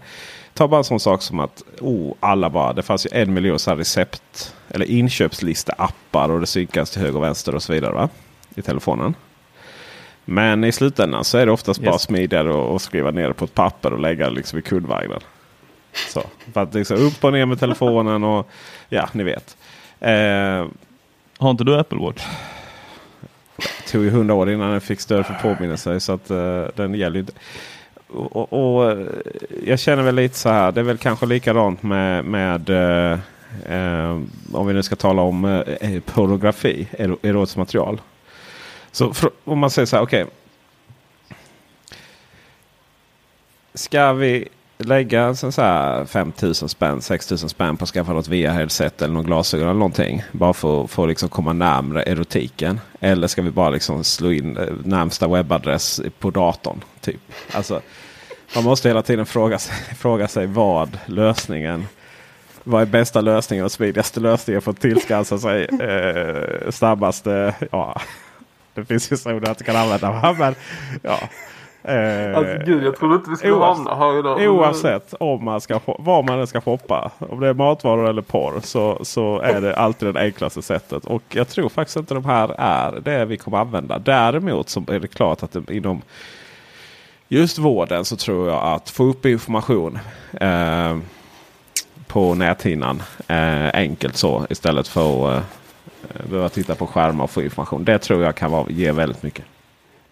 [0.54, 3.60] Ta bara en sån sak som att oh, alla bara, det fanns ju en miljon
[3.60, 7.94] så recept eller inköpslista appar och det synkas till höger och vänster och så vidare
[7.94, 8.10] va?
[8.56, 9.16] i telefonen.
[10.26, 12.02] Men i slutändan så är det oftast bara Yes.
[12.02, 15.20] smidigare att att skriva ner det på ett papper och lägga det liksom i kundvagnen.
[16.10, 18.48] Så, för att liksom upp och ner med telefonen och
[18.90, 19.58] ja, ni vet.
[20.00, 20.66] Eh,
[21.38, 22.24] Har inte du Apple Watch?
[23.92, 27.16] Tog ju hundra år innan den fick stöd för påminnelse så att eh, den gäller
[27.16, 27.34] ju inte.
[28.08, 29.08] Och, och, eh,
[29.66, 30.72] jag känner väl lite så här.
[30.72, 33.20] Det är väl kanske likadant med, med eh,
[33.76, 34.20] eh,
[34.54, 38.02] om vi nu ska tala om eh, pornografi, ero- erotiskt material.
[38.92, 40.26] Så om man säger så här, okej.
[43.74, 44.48] Ska vi
[44.84, 49.24] lägga så så här 5000 spänn, 6000 spänn på att skaffa något VR-headset eller någon
[49.24, 50.24] glasögon eller någonting.
[50.32, 52.80] Bara för att få liksom komma närmre erotiken.
[53.00, 56.84] Eller ska vi bara liksom slå in eh, närmsta webbadress på datorn.
[57.02, 57.22] Typ.
[57.52, 57.82] Alltså,
[58.56, 61.88] man måste hela tiden fråga sig, fråga sig vad lösningen
[62.64, 67.56] vad är bästa lösningen och smidigaste lösningen för att tillskansa sig eh, snabbaste.
[67.72, 68.02] Ja,
[68.74, 70.36] det finns ju så att du kan använda.
[70.40, 70.56] Men,
[71.02, 71.20] ja.
[71.84, 74.50] Eh, Alltså gud, jag trodde inte vi skulle oavsett- hamna här idag.
[74.56, 77.12] Oavsett om man ska, var man än ska shoppa.
[77.20, 78.60] Om det är matvaror eller porr.
[78.64, 81.06] Så, så är det alltid det enklaste sättet.
[81.06, 84.00] Och jag tror faktiskt inte de här är det vi kommer använda.
[84.00, 86.02] Däremot så är det klart att det, inom
[87.28, 90.00] just vården så tror jag att få upp information
[90.42, 90.98] eh,
[92.08, 95.44] på näthinnan eh, enkelt så istället för att
[96.16, 97.84] eh, behöva titta på skärmar och få information.
[97.84, 99.46] Det tror jag kan vara, ge väldigt mycket.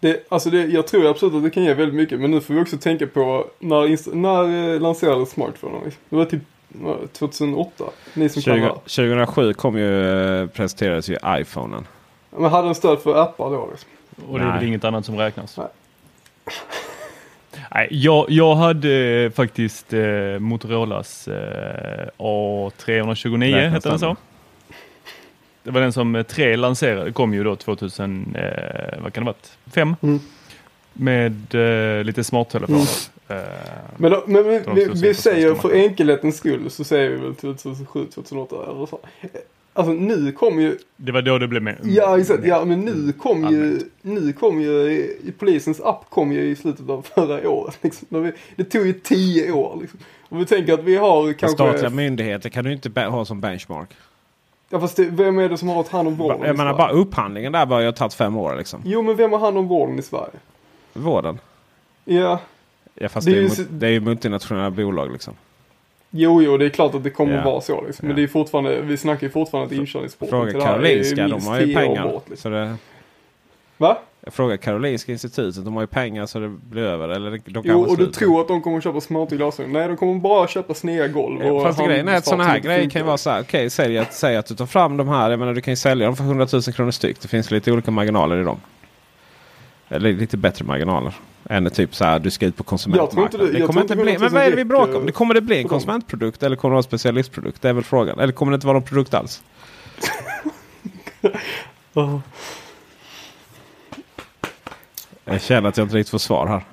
[0.00, 2.20] Det, alltså det, jag tror absolut att det kan ge väldigt mycket.
[2.20, 5.80] Men nu får vi också tänka på när, när eh, lanserades smartphonen?
[5.84, 6.02] liksom?
[6.08, 7.84] Det var typ vad, 2008.
[8.14, 8.74] Ni som kan 20, det här.
[8.74, 11.86] 2007 kom ju, eh, presenterades ju iPhonen.
[12.30, 13.68] Men hade den stöd för appar då?
[13.70, 13.90] Liksom?
[14.28, 14.68] Och det är väl Nej.
[14.68, 15.56] inget annat som räknas.
[15.56, 15.66] Nej.
[17.74, 23.98] Nej, jag, jag hade eh, faktiskt eh, Motorolas eh, A329, Räknas hette den den?
[23.98, 24.16] så?
[25.68, 29.26] Det var den som eh, tre lanserade, kom ju då 2000, eh, vad kan det
[29.26, 29.96] varit, fem?
[30.02, 30.20] Mm.
[30.92, 32.86] Med eh, lite smarttelefoner.
[33.28, 33.36] Eh,
[33.96, 38.06] Men, då, men vi, vi, vi säger för enkelhetens skull så säger vi väl 2007,
[38.14, 39.00] 2008 eller så.
[39.72, 41.76] Alltså nu kom ju, det var då det blev med.
[41.82, 43.84] ja exakt, ja men nu kom ju, Allmänt.
[44.02, 44.70] nu kom ju,
[45.24, 47.78] i polisens app kom ju i slutet av förra året.
[47.82, 48.32] Liksom.
[48.56, 50.00] Det tog ju tio år liksom.
[50.28, 53.88] Och vi tänker att vi har kanske, statliga myndigheter kan du inte ha som benchmark.
[54.70, 56.90] Ja fast det, vem är det som har tagit hand om vården Jag menar bara
[56.90, 58.82] upphandlingen där bör ju ha tagit fem år liksom.
[58.84, 60.32] Jo men vem har hand om vården i Sverige?
[60.92, 61.38] Vården.
[62.04, 62.38] Ja,
[63.00, 65.34] Ja, fast Det det är ju så- det är ju multinationella bolag liksom.
[66.10, 67.44] Jo, jo, det är klart att det kommer Ja.
[67.44, 68.08] vara så liksom.
[68.08, 68.16] Men Ja.
[68.16, 71.76] det är fortfarande, vi snackar ju fortfarande att inkörningsporten Fråga Karolinska, de har ju 10
[71.76, 72.02] år pengar.
[72.08, 72.24] bort.
[72.30, 72.50] Liksom.
[72.52, 72.76] Så det,
[73.78, 73.98] Va?
[74.20, 77.08] jag frågar Karolinska institutet, de har ju pengar så det blir över.
[77.08, 79.72] Eller de kan Jo, och du tror att de kommer köpa smarta glasögon?
[79.72, 81.40] Nej, de kommer bara köpa sneda golv.
[81.40, 83.40] Och Fast grejen är att sådana här grejer kan ju vara så här.
[83.40, 85.30] Okej, säg, att, säg att du tar fram de här.
[85.30, 87.20] Jag menar du kan ju sälja dem för 100 000 kronor styck.
[87.20, 88.60] Det finns lite olika marginaler i dem.
[89.88, 91.14] Eller lite bättre marginaler.
[91.50, 93.22] Än typ så här du ska ut på konsumentmarknaden.
[93.22, 94.46] Jag tror inte det- det jag kommer tror inte inte bli, 100 men 000 vad
[94.46, 95.06] är det vi bråkar om?
[95.06, 95.68] Det kommer det bli en dem.
[95.70, 97.62] konsumentprodukt eller kommer det vara en specialistprodukt?
[97.62, 98.18] Det är väl frågan.
[98.18, 99.42] Eller kommer det inte vara någon produkt alls?
[101.92, 102.20] Ja.
[105.30, 106.64] Jag känner att jag inte riktigt får svar här.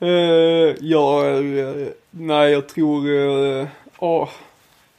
[0.00, 3.14] Eh, ja, eh, nej jag tror...
[3.60, 3.66] eh,
[3.98, 4.28] åh.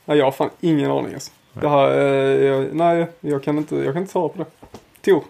[0.05, 1.31] nej, jag har fan ingen aning alltså.
[1.53, 4.45] Det här, eh, jag, nej, jag kan inte, jag kan inte svara på det.
[5.01, 5.23] Tor.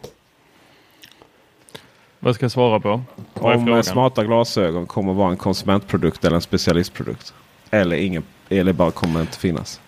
[2.19, 3.01] Vad ska jag svara på?
[3.33, 7.33] Vad Om smarta glasögon kommer vara en konsumentprodukt eller en specialistprodukt.
[7.69, 9.81] Eller, ingen, eller bara kommer inte finnas.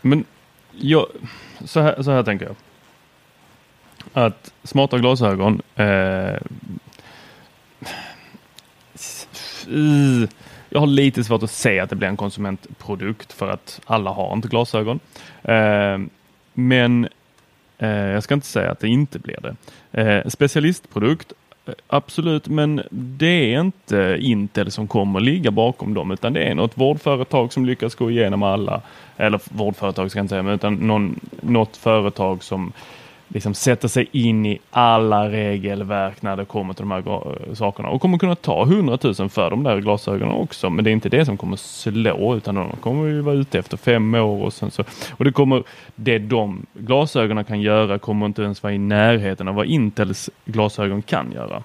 [0.00, 0.24] Men
[0.72, 1.06] jag,
[1.64, 2.56] så, här, så här tänker jag.
[4.24, 5.62] Att smarta glasögon.
[5.74, 6.36] Eh,
[10.68, 14.32] jag har lite svårt att se att det blir en konsumentprodukt för att alla har
[14.32, 15.00] inte glasögon.
[15.42, 15.98] Eh,
[16.54, 17.08] men
[17.78, 19.56] eh, jag ska inte säga att det inte blir det.
[20.02, 21.32] Eh, specialistprodukt,
[21.86, 26.78] absolut, men det är inte Intel som kommer ligga bakom dem, utan det är något
[26.78, 28.82] vårdföretag som lyckas gå igenom alla,
[29.16, 32.72] eller vårdföretag ska jag inte säga, men utan någon, något företag som
[33.28, 38.00] liksom sätter sig in i alla regelverk när det kommer till de här sakerna och
[38.00, 40.70] kommer kunna ta 100 000 för de där glasögonen också.
[40.70, 43.76] Men det är inte det som kommer slå utan de kommer ju vara ute efter
[43.76, 45.62] fem år och sen så och det kommer
[45.94, 51.02] det de glasögonen kan göra kommer inte ens vara i närheten av vad Intels glasögon
[51.02, 51.62] kan göra.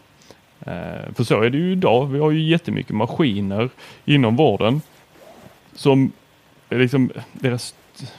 [0.59, 2.05] Eh, för så är det ju idag.
[2.05, 3.69] Vi har ju jättemycket maskiner
[4.05, 4.81] inom vården
[5.73, 6.11] som
[6.69, 7.75] är liksom deras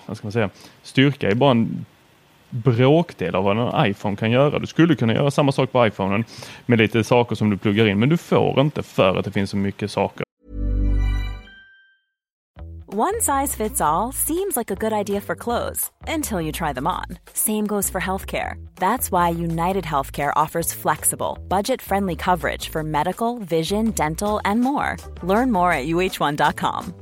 [0.06, 0.50] vad ska man säga,
[0.82, 1.84] styrka är bara en
[2.52, 4.58] bråkdel av vad en iPhone kan göra.
[4.58, 6.24] Du skulle kunna göra samma sak på iPhonen
[6.66, 9.50] med lite saker som du pluggar in, men du får inte för att det finns
[9.50, 10.24] så mycket saker.
[12.94, 16.86] One size fits all seems like a good idea for clothes until you try them
[16.86, 17.06] on.
[17.32, 18.62] Same goes for healthcare.
[18.74, 24.98] That's why United Healthcare offers flexible, budget friendly coverage for medical, vision, dental, and more.
[25.22, 27.01] Learn more at uh1.com.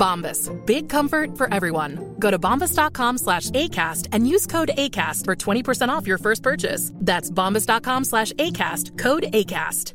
[0.00, 0.50] Bombas.
[0.66, 1.98] Big comfort for everyone.
[2.18, 6.92] Go to bombas.com slash ACAST and use code ACAST for 20% off your first purchase.
[7.06, 8.98] That's bombas.com slash ACAST.
[8.98, 9.94] Code ACAST.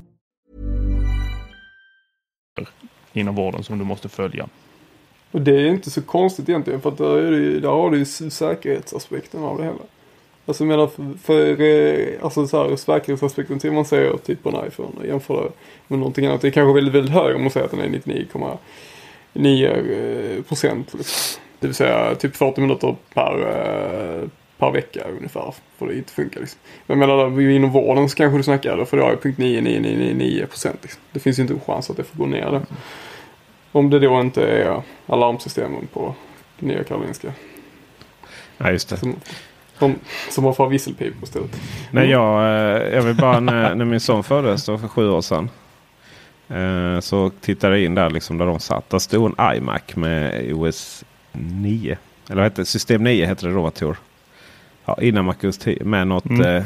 [3.15, 4.47] inom vården som du måste följa.
[5.31, 7.97] Och det är inte så konstigt egentligen för att där, är det, där har du
[7.97, 9.77] ju säkerhetsaspekten av det hela.
[10.45, 14.49] Alltså jag menar för, för eh, alltså så här, säkerhetsaspekten till man säger typ på
[14.49, 15.51] en iPhone och jämför det
[15.87, 16.41] med någonting annat.
[16.41, 17.89] Det är kanske väldigt, väldigt hög om man säger att den är
[19.35, 20.93] 99,9 procent.
[20.93, 21.41] Liksom.
[21.59, 25.53] Det vill säga typ 40 minuter per, eh, per vecka ungefär.
[25.77, 26.59] För det inte funkar liksom.
[26.85, 30.79] Men jag menar inom vården så kanske du snackar då, har ju punkt 9999 procent.
[30.81, 31.01] Liksom.
[31.11, 32.61] Det finns ju inte en chans att det får gå ner där.
[33.71, 36.15] Om det då inte är alarmsystemen på
[36.59, 37.33] Nya Karolinska.
[38.57, 38.97] Ja, just det.
[38.97, 39.15] Som,
[39.79, 39.95] som,
[40.29, 41.61] som har visselpipor istället.
[41.91, 45.49] Nej, jag, eh, jag vill bara när, när min son föddes för sju år sedan.
[46.49, 48.89] Eh, så tittade jag in där liksom där de satt.
[48.89, 51.97] Där stod en iMac med OS 9.
[52.27, 52.65] Eller vad hette?
[52.65, 53.97] System 9 hette det då Tor.
[54.85, 55.83] Ja, innan Mac OS 10.
[55.83, 56.25] Med något...
[56.25, 56.55] Mm.
[56.55, 56.63] Eh,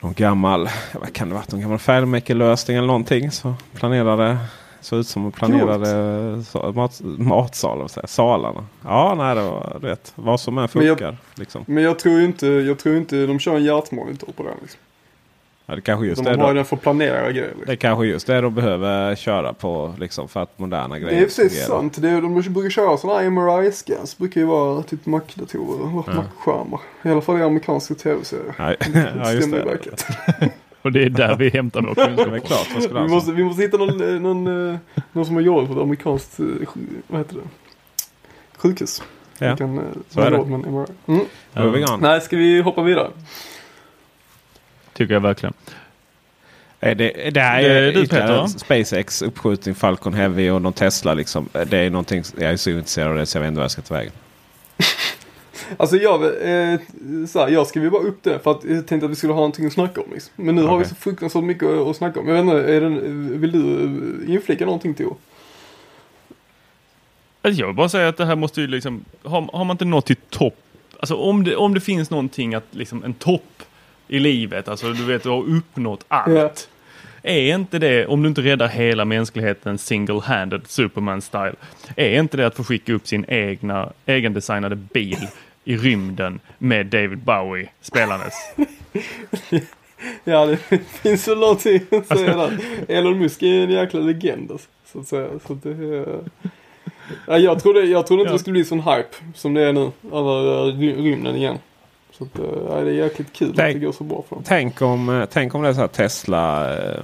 [0.00, 0.68] någon gammal...
[0.92, 1.44] Vad kan det vara?
[1.50, 3.30] Någon gammal FileMaker-lösning eller någonting.
[3.30, 4.38] Så planerade...
[4.80, 7.80] Såg ut som planerade så, mat, matsal.
[7.82, 8.66] och så här, Salarna.
[8.84, 10.12] Ja, nej det var vet.
[10.14, 11.16] Vad som än Men jag- funkar.
[11.34, 11.64] liksom.
[11.66, 14.52] Men jag tror inte, jag tror inte de kör en hjärtmonitor på den.
[14.62, 14.80] Liksom.
[15.66, 17.46] Ja, det kanske just de det har den för att planera grejer.
[17.48, 17.62] Liksom.
[17.66, 21.20] Det är kanske just det de behöver köra på liksom, för att moderna Det grejer
[21.20, 21.66] är precis fungerar.
[21.80, 22.02] sant.
[22.02, 24.18] Det är, de brukar köra sådana här MRI-scans.
[24.18, 26.14] brukar ju vara typ Mac-datorer och Ja.
[26.14, 26.80] Mac-skärmar.
[27.02, 28.54] I alla fall i amerikanska tv-serier.
[28.58, 30.50] Ja, Det ja, just det.
[30.82, 33.04] Och det är där vi hämtar vår Det är kunskap.
[33.04, 34.78] Vi måste, vi måste hitta någon, eh, någon, eh,
[35.12, 36.46] någon som har jobbat på ett amerikanskt, eh,
[37.06, 37.40] vad heter det?
[38.56, 39.02] Sjukhus.
[39.38, 39.50] Ja.
[39.50, 40.38] Vi kan Så är det.
[40.44, 40.86] med en MRI.
[41.06, 41.24] Mm.
[41.52, 42.00] Moving on.
[42.00, 43.10] Nej, ska vi hoppa vidare?
[44.94, 45.54] Tycker jag verkligen.
[46.80, 51.14] Det, det här Det är du, Peter, SpaceX uppskjutning, Falcon Heavy och någon Tesla.
[51.14, 51.48] Liksom.
[51.66, 53.70] Det är någonting, jag är så intresserad av det så jag vet inte vad jag
[53.70, 54.12] ska ta vägen.
[55.76, 56.80] Alltså jag, eh,
[57.28, 59.32] så här, jag skrev ju bara upp det för att jag tänkte att vi skulle
[59.32, 60.06] ha någonting att snacka om.
[60.12, 60.32] Liksom.
[60.36, 62.28] Men nu har vi så fruktansvärt mycket att att snacka om.
[62.28, 62.88] Jag vet inte, är det,
[63.38, 63.84] vill du
[64.24, 65.16] eh, inflika någonting Tor?
[67.42, 69.84] Alltså, Jag vill bara säga att det här måste ju liksom, har, har man inte
[69.84, 70.56] nått till topp,
[71.00, 73.62] alltså om det, om det finns någonting att liksom en topp
[74.08, 76.34] i livet, alltså du vet du har uppnått allt.
[76.34, 76.50] Ja.
[77.30, 81.54] Är inte det, om du inte räddar hela mänskligheten single-handed Superman-style,
[81.96, 85.18] är inte det att få skicka upp sin egna, egendesignade bil
[85.64, 88.34] i rymden med David Bowie spelandes?
[90.24, 90.56] Ja, det
[91.02, 92.58] finns väl någonting att säga där.
[92.88, 95.28] Elon Musk är en jäkla legend alltså, så att säga.
[95.46, 96.18] Så att det, är-
[97.26, 98.32] ja, jag trodde, jag trodde inte Ja.
[98.32, 99.90] det skulle bli sån hype som det är nu.
[100.12, 101.58] Över eh, ry- rymden igen.
[102.18, 104.36] Så att, eh, ja, det är jäkligt kul att Tänk- det går så bra för
[104.36, 104.44] dem.
[104.46, 106.74] Tänk om, eh, tänk om det är så här Tesla.
[106.78, 107.00] Eh,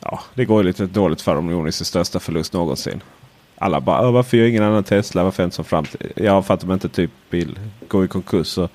[0.00, 1.46] ja, det går ju lite dåligt för dem.
[1.46, 3.02] De gjorde sin största förlust någonsin.
[3.58, 5.24] Alla bara, "Åh, varför gör ingen annan Tesla?
[5.24, 6.12] Varför är det inte som framtid?
[6.16, 7.58] Ja, för att de inte typ vill
[7.88, 8.70] gå i konkurs och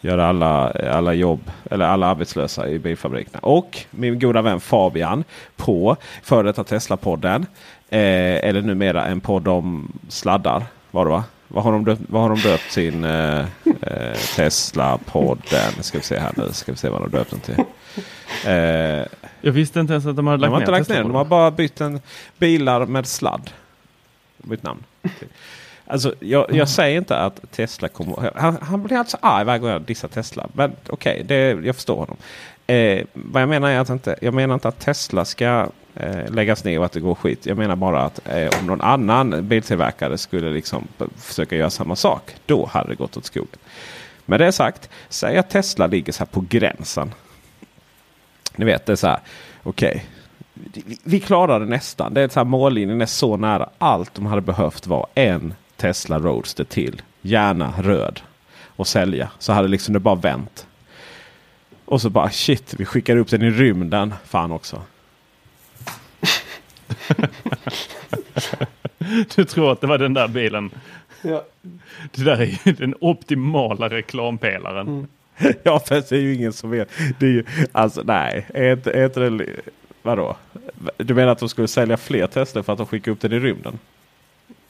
[0.00, 3.38] göra alla, alla jobb eller alla arbetslösa i bilfabrikerna.
[3.38, 5.24] Och min goda vän Fabian
[5.56, 7.46] på före detta Tesla-podden.
[7.88, 10.64] Eh, eller numera en podd om sladdar.
[10.90, 11.24] Var det va?
[11.48, 15.82] Vad har de döpt, vad har de döpt sin eh, eh, Tesla-podden?
[15.82, 16.52] Ska vi se här nu.
[16.52, 17.64] Ska vi se vad de döpt den till.
[18.46, 19.06] Eh,
[19.40, 21.14] Jag visste inte ens att de hade de lagt har ner inte lagt ner De
[21.14, 22.00] har bara bytt en
[22.38, 23.50] bilar med sladd.
[24.36, 24.84] Bytt namn.
[25.86, 28.30] Alltså, jag, jag säger inte att Tesla kommer...
[28.34, 30.48] Han, han blir alltså arg varje gång jag dissar Tesla.
[30.52, 32.16] Men okej, det jag förstår honom.
[32.66, 35.66] Eh, vad jag menar är att inte, jag menar inte att Tesla ska
[35.96, 37.46] eh, läggas ner och att det går skit.
[37.46, 42.34] Jag menar bara att eh, om någon annan biltillverkare skulle liksom försöka göra samma sak.
[42.46, 43.58] Då hade det gått åt skogen.
[44.26, 47.14] Med det sagt, säg att Tesla ligger så här på gränsen.
[48.56, 49.20] Ni vet, det är så här.
[49.62, 50.06] Okej,
[50.54, 52.14] vi- vi klarar det nästan.
[52.14, 53.68] Det är så här, mållinjen är så nära.
[53.78, 57.02] Allt de hade behövt var en Tesla Roadster till.
[57.22, 58.20] Gärna röd.
[58.66, 59.30] Och sälja.
[59.38, 60.66] Så hade liksom det bara vänt.
[61.84, 64.14] Och så bara shit, vi skickar upp den i rymden.
[64.24, 64.82] Fan också.
[69.34, 70.70] Du tror att det var den där bilen.
[71.22, 71.44] Ja.
[72.12, 74.88] Det där är ju den optimala reklampelaren.
[74.88, 75.06] Mm.
[75.62, 76.88] ja, fast det är ju ingen som vet.
[77.18, 79.46] Det är ju, alltså nej, är inte, är inte det...
[80.02, 80.36] Vadå?
[80.96, 83.38] Du menar att de skulle sälja fler Tesla för att de skickar upp den i
[83.38, 83.78] rymden?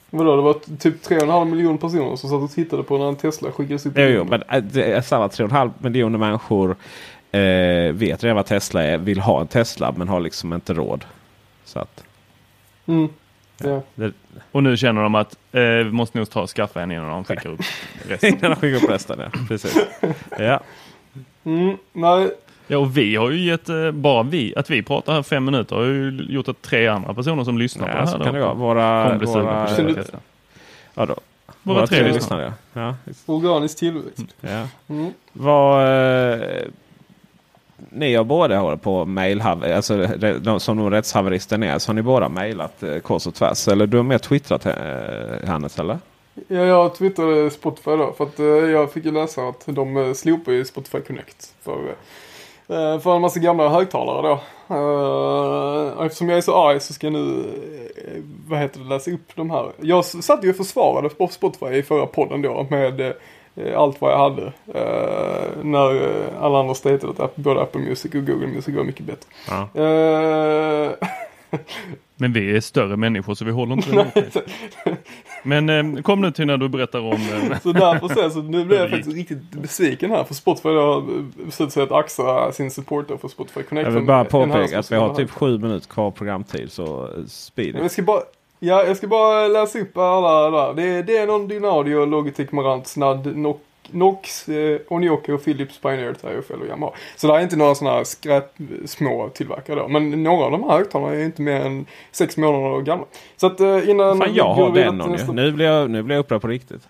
[0.09, 3.51] Vadå, det var typ 3,5 miljoner personer som satt och tittade på när en Tesla
[3.51, 3.97] skickades upp.
[3.97, 6.75] i Jo, jo, men äh, det är samma 3,5 miljoner människor
[7.31, 11.05] eh, vet redan vad Tesla är, vill ha en Tesla men har liksom inte råd.
[11.65, 12.03] Så att,
[12.87, 13.09] Mm.
[13.57, 13.81] Ja.
[13.95, 14.11] det,
[14.51, 17.23] Och nu känner de att eh, vi måste nog ta och skaffa en innan de
[17.23, 17.59] skickar upp
[18.07, 18.29] resten.
[18.37, 19.39] innan de skickar upp resten, ja.
[19.47, 19.77] Precis.
[20.39, 20.59] Ja.
[21.43, 22.31] Mm, nej,
[22.69, 25.75] Ja, och vi har ju gett, eh, bara vi, att vi pratar här fem minuter
[25.75, 28.33] har ju gjort att tre andra personer som lyssnar på ja, det så här kan
[28.33, 28.53] det då vara.
[28.53, 29.69] Våra, på våra,
[30.95, 31.15] ja, då,
[31.63, 32.53] Våra tre lyssnare.
[32.73, 34.25] Ja, organisk tillväxt.
[34.41, 34.67] ja.
[34.87, 35.11] Mm.
[35.33, 35.83] Vad,
[36.33, 36.39] eh,
[37.89, 40.07] ni har båda hållit på mail, alltså
[40.59, 43.67] som de rättshaverister är, så har ni båda mejlat eh, kors och tvärs.
[43.67, 45.99] Eller du har mer twittrat eh, Hannes eller?
[46.47, 50.51] Ja, jag twittrade Spotify då för att eh, jag fick ju läsa att de slopar
[50.51, 51.95] ju Spotify Connect för,
[52.99, 54.39] för en massa gamla högtalare då.
[56.03, 57.43] Eftersom jag är så arg så ska jag nu,
[58.47, 59.71] vad heter det, läsa upp de här.
[59.81, 63.13] Jag satt ju och försvarade på Spotify i förra podden då med
[63.75, 64.45] allt vad jag hade.
[64.73, 69.05] Eh, när eh, alla andra statade att både Apple Music och Google Music var mycket
[69.05, 69.29] bättre.
[69.47, 69.81] Ja.
[69.81, 70.91] Eh,
[72.19, 74.31] Men vi är större människor så vi håller inte det.
[75.43, 77.11] Men eh, kom nu till när du berättar om...
[77.11, 81.03] Eh, Så därför så, så nu blir jag faktiskt riktigt besviken här för Spotify har
[81.45, 83.87] beslutat sig att axa sin support för Spotify Connect.
[83.87, 87.75] Jag vill bara påpeka att vi har typ sju minuter kvar programtid så eh, speed
[87.75, 87.91] Jag it.
[87.91, 88.21] ska bara,
[88.59, 90.73] ja, jag ska bara läsa upp alla där.
[90.73, 93.35] Det är, det är någon Dynaudio, Logitech, Marant, Snadd,
[93.91, 96.91] Nox, eh, Onioke och Philips Pioneer, TFL och Yamaha.
[97.15, 98.53] Så det är inte några sådana här skräp,
[98.85, 99.87] små tillverkare då.
[99.87, 103.05] Men några av de här högtalarna är inte mer än sex månader gamla.
[103.37, 104.17] Så att eh, innan...
[104.17, 105.17] Fan jag har vidare den till någon ju.
[105.17, 106.87] nästa- Nu blir jag, nu blir jag upprörd på riktigt.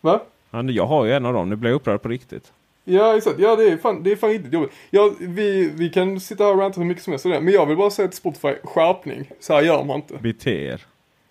[0.00, 0.20] Va?
[0.50, 1.48] Ja, jag har ju en av dem.
[1.50, 2.52] Nu blir jag upprörd på riktigt.
[2.84, 4.72] Ja exakt, ja det är fan, det är fan riktigt jobbigt.
[4.90, 7.40] Ja, vi, vi kan sitta här och ranta hur mycket som helst det.
[7.40, 9.30] Men jag vill bara säga till Spotify, skärpning.
[9.40, 10.14] Så här gör man inte.
[10.18, 10.80] Bete er.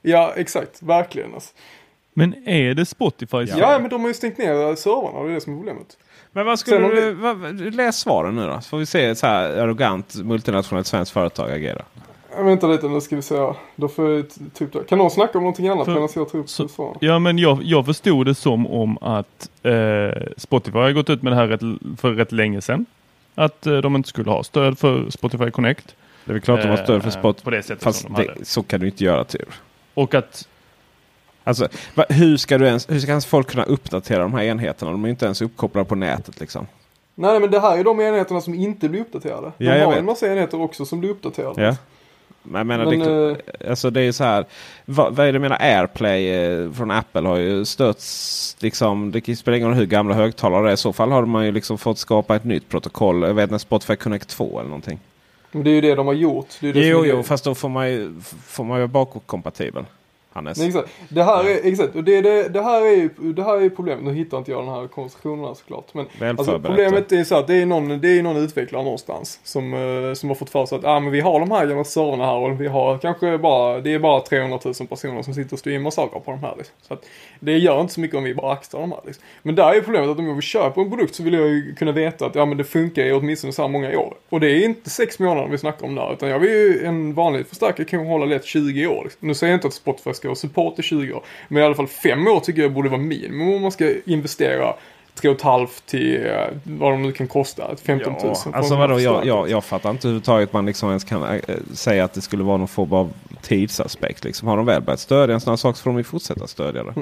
[0.01, 1.53] Ja exakt, verkligen alltså.
[2.13, 5.41] men är det Spotifys Ja, men de har ju stängt ner servrarna det är det
[5.41, 5.97] som är problemet.
[6.31, 8.61] Men vad skulle du, det- vad, läs svaren nu då.
[8.61, 11.85] Så får vi se ett så här arrogant multinationellt svenskt företag agera.
[12.37, 13.53] Vänta lite nu ska vi se.
[13.75, 14.83] Då får jag t- ta upp det.
[14.83, 16.97] Kan någon snacka om någonting annat medan jag tar upp så- svaren?
[17.01, 21.31] Ja men jag, jag förstod det som om att eh, Spotify har gått ut med
[21.33, 21.61] det här rätt,
[21.99, 22.85] för rätt länge sedan.
[23.35, 25.95] Att eh, de inte skulle ha stöd för Spotify Connect.
[26.25, 27.43] Det är väl klart att de har stöd för Eh, spot.
[27.43, 28.39] På det sättet Fast som de hade.
[28.39, 29.45] det, så kan du inte göra tur.
[29.93, 30.47] Och att
[31.45, 34.91] Alltså, va, hur, ska du ens, hur ska ens folk kunna uppdatera de här enheterna?
[34.91, 36.67] De är ju inte ens uppkopplade på nätet liksom.
[37.15, 39.51] Nej men det här är de enheterna som inte blir uppdaterade.
[39.57, 39.99] De Ja, har vet.
[39.99, 41.61] en massa enheter också som blir uppdaterade.
[41.63, 41.75] Ja.
[42.43, 44.45] Men jag menar, Men, det, klart- alltså det är så här.
[44.85, 45.57] Vad, vad är det jag menar?
[45.61, 48.57] Airplay eh, från Apple har ju stötts.
[48.59, 50.73] Liksom, det spelar ingen roll hur gamla högtalare det är.
[50.73, 53.21] I så fall har man ju liksom fått skapa ett nytt protokoll.
[53.21, 54.99] Jag vet inte, Spotify Connect 2 eller någonting.
[55.51, 56.47] Men det är ju det de har gjort.
[56.59, 58.13] Det det Jo, jo, fast då får man ju,
[58.47, 59.85] får man ju vara bakåtkompatibel.
[60.33, 60.57] Hannes.
[60.57, 60.89] Nej, exakt.
[61.09, 64.03] Det här är, exakt, och det, det, det här är det här är problemet.
[64.03, 65.93] Nu hittar inte jag den här konstruktionen såklart.
[65.93, 66.05] Men
[66.39, 70.13] alltså, problemet är så att det är någon, det är någon utvecklare någonstans som, eh,
[70.13, 72.35] som har fått för sig att ah, men vi har de här gamla servrarna här
[72.35, 75.89] och vi har kanske bara, det är bara 300 000 personer som sitter och streamar
[75.91, 76.53] saker på de här.
[76.57, 76.75] Liksom.
[76.87, 77.05] Så att
[77.39, 79.01] det gör inte så mycket om vi bara axlar de här.
[79.05, 79.23] Liksom.
[79.41, 81.75] Men där är problemet att om jag vill köpa en produkt så vill jag ju
[81.75, 84.13] kunna veta att ja, men det funkar i åtminstone så här många år.
[84.29, 87.13] Och det är inte sex månader vi snackar om där utan jag vill ju en
[87.13, 89.03] vanlig förstärkare kan hålla lätt 20 år.
[89.03, 89.27] Liksom.
[89.27, 91.23] Nu säger jag inte att Spotify ska ha support i 20 år.
[91.47, 94.73] Men i alla fall fem år tycker jag borde vara minimum om man ska investera
[95.15, 96.31] tre och ett halvt till eh,
[96.63, 97.75] vad de nu kan kosta.
[97.83, 98.21] 15 000.
[98.23, 101.39] Ja, alltså vadå, jag, jag, jag fattar inte överhuvudtaget man liksom ens kan äh,
[101.73, 104.23] säga att det skulle vara någon form av tidsaspekt.
[104.23, 104.47] Liksom.
[104.47, 106.83] Har de väl börjat stödja en sån här sak så får de ju fortsätta stödja
[106.83, 106.93] det.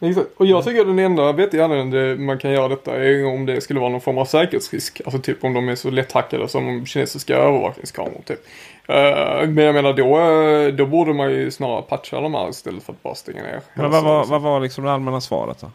[0.00, 0.26] Exakt.
[0.36, 3.60] Och jag tycker att den enda vettiga anledningen man kan göra detta är om det
[3.60, 5.00] skulle vara någon form av säkerhetsrisk.
[5.04, 8.40] Alltså typ om de är så lätthackade som kinesiska övervakningskameror typ.
[8.88, 12.82] Eh, men jag menar då, eh, då borde man ju snarare patcha de här istället
[12.82, 13.60] för att bara stänga ner.
[13.74, 15.70] Men vad var, vad var liksom det allmänna svaret då?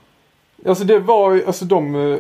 [0.70, 2.18] Alltså det var ju, alltså de, eh,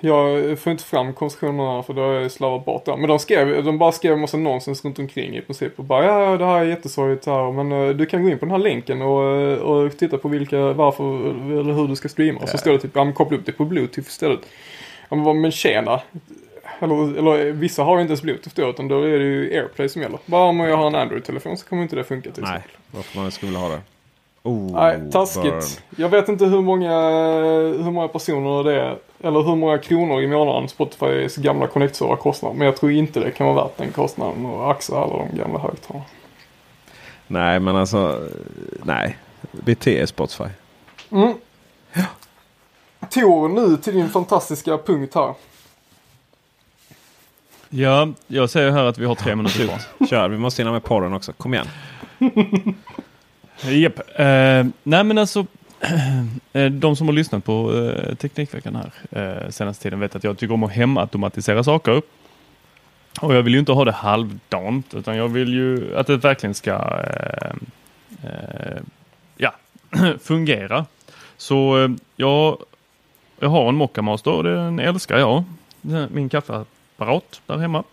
[0.00, 2.96] jag får inte fram konstruktionerna för det har jag slarvat bort där.
[2.96, 5.78] Men de skrev, de bara skrev en massa nonsens runt omkring i princip.
[5.78, 8.52] Och bara ja, det här är jättesorgligt här men du kan gå in på den
[8.52, 11.04] här länken och, och titta på vilka, varför
[11.60, 12.40] eller hur du ska streama.
[12.40, 14.40] Och så står det typ, ja men koppla upp det på bluetooth istället.
[15.08, 16.00] Ja men tjena.
[16.82, 19.88] Eller, eller vissa har ju inte ens bluetooth då utan då är det ju airplay
[19.88, 20.18] som gäller.
[20.26, 22.76] Bara om jag har en Android-telefon så kommer inte det funka till Nej, exempel.
[22.90, 23.80] varför man skulle ha det.
[24.42, 25.44] Oh, Nej, taskigt.
[25.52, 25.62] burn.
[25.96, 27.00] Jag vet inte hur många,
[27.84, 28.98] hur många personer det är.
[29.22, 32.52] Eller hur många kronor i månaden Spotifys gamla connect kostar.
[32.52, 35.58] Men jag tror inte det kan vara värt den kostnaden och axa alla de gamla
[35.58, 36.04] högtalarna.
[37.26, 38.28] Nej, men alltså.
[38.82, 39.16] Nej.
[39.52, 40.44] BT är Spotify.
[41.10, 41.34] Mm.
[43.10, 45.34] Tor, nu till din fantastiska punkt här.
[47.74, 50.06] Ja, jag säger här att vi har tre minuter kvar.
[50.06, 51.32] Kör, vi måste hinna med porren också.
[51.32, 51.66] Kom igen.
[53.62, 53.98] Japp.
[53.98, 55.46] Eh, nej men alltså.
[56.52, 60.38] eh, de som har lyssnat på eh, Teknikveckan här eh, senaste tiden vet att jag
[60.38, 62.02] tycker om att hemautomatisera saker.
[63.20, 66.54] Och jag vill ju inte ha det halvdant utan jag vill ju att det verkligen
[66.54, 66.72] ska
[68.22, 68.80] eh,
[69.36, 69.54] ja,
[70.22, 70.86] fungera.
[71.36, 72.58] Så jag,
[73.40, 75.44] jag har en Mocca Master och den älskar jag.
[76.10, 76.28] Min
[77.02, 77.84] apparat där hemma.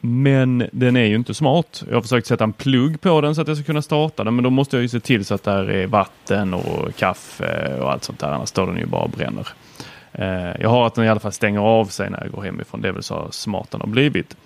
[0.00, 1.84] Men den är ju inte smart.
[1.88, 4.34] Jag har försökt sätta en plugg på den så att jag ska kunna starta den.
[4.34, 7.92] Men då måste jag ju se till så att där är vatten och kaffe och
[7.92, 8.28] allt sånt där.
[8.28, 9.48] Annars står den ju bara och bränner.
[10.12, 12.80] Eh, jag har att den i alla fall stänger av sig när jag går hemifrån.
[12.80, 14.36] Det är väl så smart den har blivit.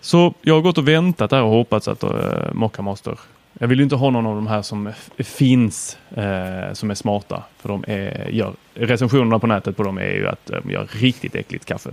[0.00, 3.18] Så jag har gått och väntat där och hoppats att eh, Mocka Mocca Master
[3.58, 7.42] jag vill ju inte ha någon av de här som finns eh, som är smarta.
[7.58, 10.88] För de är, gör, recensionerna på nätet på dem är ju att eh, de gör
[10.92, 11.90] riktigt äckligt kaffe.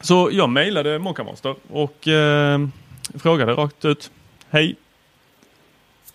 [0.00, 2.60] Så jag mejlade Mocca Master och eh,
[3.14, 4.10] frågade rakt ut.
[4.50, 4.76] Hej!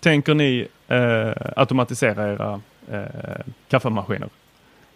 [0.00, 2.60] Tänker ni eh, automatisera era
[2.90, 4.28] eh, kaffemaskiner?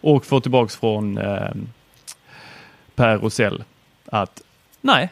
[0.01, 1.51] Och få tillbaks från eh,
[2.95, 3.63] Per Rosell
[4.05, 4.41] att
[4.81, 5.09] nej,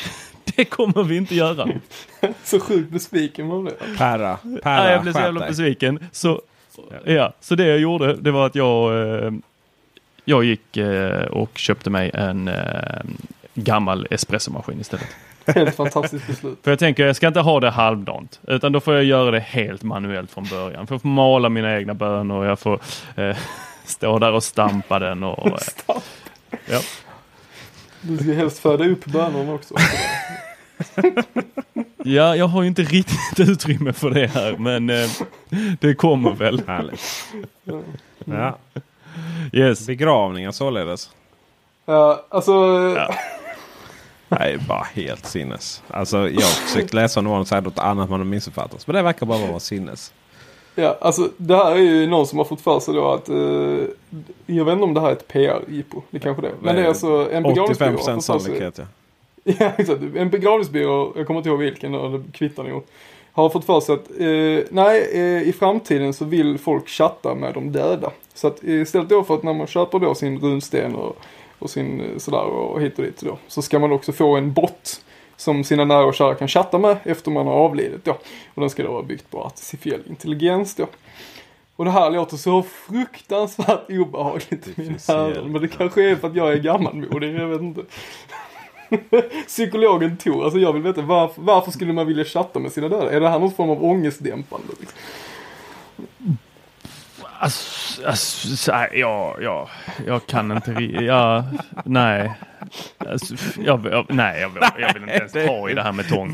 [0.44, 1.68] det kommer vi inte göra.
[2.44, 3.96] så sjukt besviken man blev.
[3.98, 6.08] Perra, perra ja, jag blev så jävla besviken.
[6.12, 6.42] Så,
[7.04, 9.32] ja, så det jag gjorde det var att jag, eh,
[10.24, 13.02] jag gick eh, och köpte mig en eh,
[13.54, 15.08] gammal espressomaskin istället.
[15.46, 16.58] Helt fantastiskt beslut.
[16.62, 19.40] För jag tänker jag ska inte ha det halvdant utan då får jag göra det
[19.40, 20.86] helt manuellt från början.
[20.86, 22.80] För jag får mala mina egna bönor och jag får
[23.16, 23.36] eh,
[23.84, 25.22] stå där och stampa den.
[25.22, 25.96] Och, eh,
[26.66, 26.80] ja.
[28.00, 29.74] Du ska helst föda upp bönorna också.
[32.04, 35.10] ja, jag har ju inte riktigt utrymme för det här men eh,
[35.80, 36.62] det kommer väl.
[36.66, 37.00] Härligt.
[38.24, 38.58] Ja.
[39.52, 39.86] Yes.
[39.86, 41.10] Begravningar således.
[41.84, 42.52] Ja, alltså.
[42.96, 43.14] Ja.
[44.28, 45.82] Nej, bara helt sinnes.
[45.88, 48.86] Alltså jag har försökt läsa om det var något annat man har missuppfattat.
[48.86, 50.12] Men det verkar bara vara sinnes.
[50.74, 53.36] Ja, alltså det här är ju någon som har fått för sig då att, eh,
[54.46, 56.54] jag vet inte om det här är ett PR-jippo, det kanske det är.
[56.60, 57.96] Men det är alltså en begravningsbyrå.
[57.96, 58.84] 85% sannolikhet ja.
[59.58, 60.00] Ja, exakt.
[60.16, 62.82] En begravningsbyrå, jag kommer inte ihåg vilken, det kvittar nog.
[63.32, 67.54] Har fått för sig att, eh, nej, eh, i framtiden så vill folk chatta med
[67.54, 68.10] de döda.
[68.34, 71.16] Så att istället då för att när man köper då sin runsten och,
[71.58, 73.38] och sin eh, sådär och hit och dit då.
[73.48, 75.04] Så ska man också få en bot
[75.36, 78.12] som sina nära och kära kan chatta med efter man har avlidit då.
[78.54, 80.86] Och den ska då vara byggt på artificiell intelligens då.
[81.76, 85.52] Och det här låter så fruktansvärt obehagligt i min öron.
[85.52, 87.82] Men det kanske är för att jag är gammalmodig, jag vet inte.
[89.46, 93.10] Psykologen Tor, alltså jag vill veta varför, varför skulle man vilja chatta med sina döda?
[93.10, 94.72] Är det här någon form av ångestdämpande?
[94.80, 94.98] Liksom?
[97.38, 99.68] Alltså, alltså, ja, ja,
[100.06, 101.44] jag kan inte, ja,
[101.84, 102.32] nej.
[102.98, 103.34] Alltså,
[103.64, 106.32] jag, jag, nej, jag, jag vill inte ens ta i det här med tång.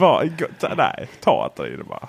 [0.77, 2.09] nej, ta inte i det bara.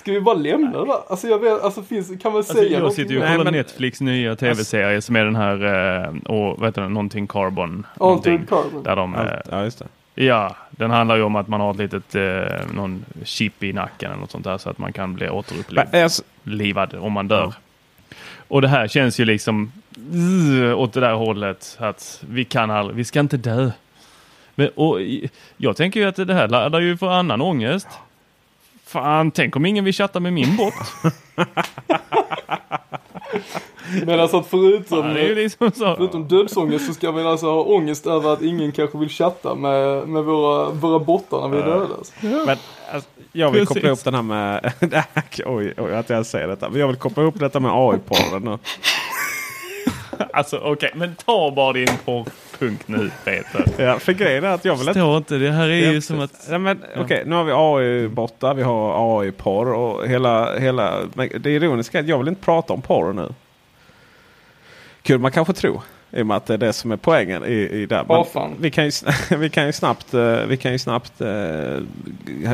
[0.00, 0.92] Ska vi bara lämna det?
[0.92, 3.52] Alltså jag vet, alltså finns, kan man alltså, säga Jag sitter ju och kollar men...
[3.52, 5.64] Netflix nya tv-serie alltså, som är den här,
[6.04, 7.86] eh, och vad heter den, någonting Carbon.
[7.98, 8.82] Altered Carbon.
[8.82, 9.16] Där de,
[9.50, 10.24] ja, just det.
[10.24, 14.10] Ja, den handlar ju om att man har ett litet, eh, någon chip i nacken
[14.10, 17.52] eller något sånt där så att man kan bli återupplivad om man dör.
[18.48, 19.72] Och det här känns ju liksom
[20.76, 23.70] åt det där hållet att vi kan aldrig, vi ska inte dö.
[24.54, 24.98] Men, och,
[25.56, 27.88] jag tänker ju att det här laddar ju för annan ångest.
[28.90, 30.74] Fan, tänk om ingen vill chatta med min bot.
[34.06, 38.32] Men alltså att förutom, ja, liksom förutom dödsångest så ska vi alltså ha ångest över
[38.32, 41.94] att ingen kanske vill chatta med, med våra, våra bottar när vi är döda.
[41.98, 42.12] Alltså.
[42.22, 42.56] Men,
[42.92, 43.68] alltså, jag vill Precis.
[43.68, 44.72] koppla ihop den här med,
[45.46, 48.58] oj, oj att jag säger detta, men jag vill koppla ihop detta med AI-porren
[50.32, 51.88] alltså okej, okay, men ta bara din
[52.60, 53.84] porrpunkt nu Peter.
[53.84, 54.92] Ja, för grejen är att jag vill inte...
[54.92, 56.48] Förstår inte, det här är ju som att...
[56.50, 61.00] Ja, men okej, okay, nu har vi AI-bottar, vi har AI-porr och hela, hela...
[61.40, 63.28] Det ironiska är att jag vill inte prata om porr nu.
[65.02, 65.82] Kul man kanske tror.
[66.12, 68.04] I och med att det är det som är poängen i, i det.
[68.08, 68.90] Men oh, vi, kan ju,
[69.36, 71.26] vi kan ju snabbt, eh, vi kan ju snabbt uh,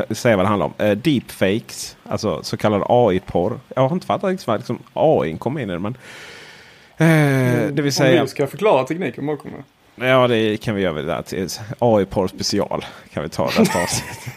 [0.09, 0.85] säga vad det handlar om.
[0.85, 3.59] Uh, deepfakes, alltså så kallad AI-porr.
[3.75, 5.79] Jag har inte fattat riktigt vad liksom, AI kom in i det.
[5.79, 5.97] Men,
[7.01, 8.19] uh, det vill säga...
[8.21, 9.63] Om du ska förklara tekniken bakom det.
[9.99, 11.23] Ja, det kan vi göra.
[11.79, 14.29] AI-porr special kan vi ta nästa avsnitt.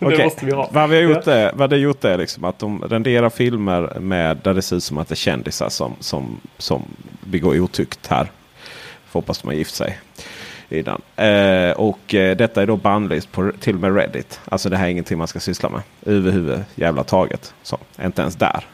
[0.00, 0.24] okay.
[0.24, 0.68] måste vi ha.
[0.72, 1.32] Vad vi har gjort ja.
[1.32, 4.84] är, vad det gjort är liksom att de renderar filmer med där det ser ut
[4.84, 6.82] som att det är kändisar som, som, som
[7.20, 8.30] begår otukt här.
[9.06, 9.98] Får hoppas de har gift sig.
[10.68, 11.02] Innan.
[11.16, 14.40] Eh, och eh, detta är då bannlyst på till och med Reddit.
[14.44, 17.54] Alltså det här är ingenting man ska syssla med överhuvud jävla taget.
[17.62, 18.64] Så, inte ens där.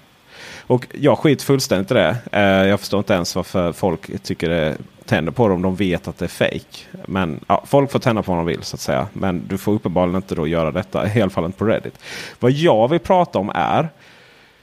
[0.69, 2.17] Och jag skiter fullständigt i det.
[2.33, 6.09] Eh, jag förstår inte ens varför folk tycker det tänder på det om de vet
[6.09, 6.79] att det är fake.
[7.07, 9.07] Men ja, folk får tända på vad de vill så att säga.
[9.13, 11.15] Men du får uppenbarligen inte då göra detta.
[11.15, 11.99] I alla fall inte på Reddit.
[12.41, 13.89] Vad jag vill prata om är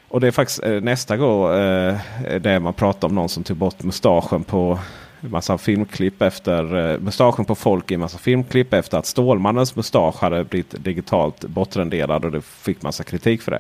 [0.08, 1.98] och det är faktiskt eh, nästa gång eh,
[2.42, 4.80] det man pratar om någon som tog bort mustaschen på
[5.20, 10.44] massa filmklipp efter eh, mustaschen på folk i massa filmklipp efter att Stålmannens mustasch hade
[10.44, 13.60] blivit digitalt bortrenderad och det fick massa kritik för det.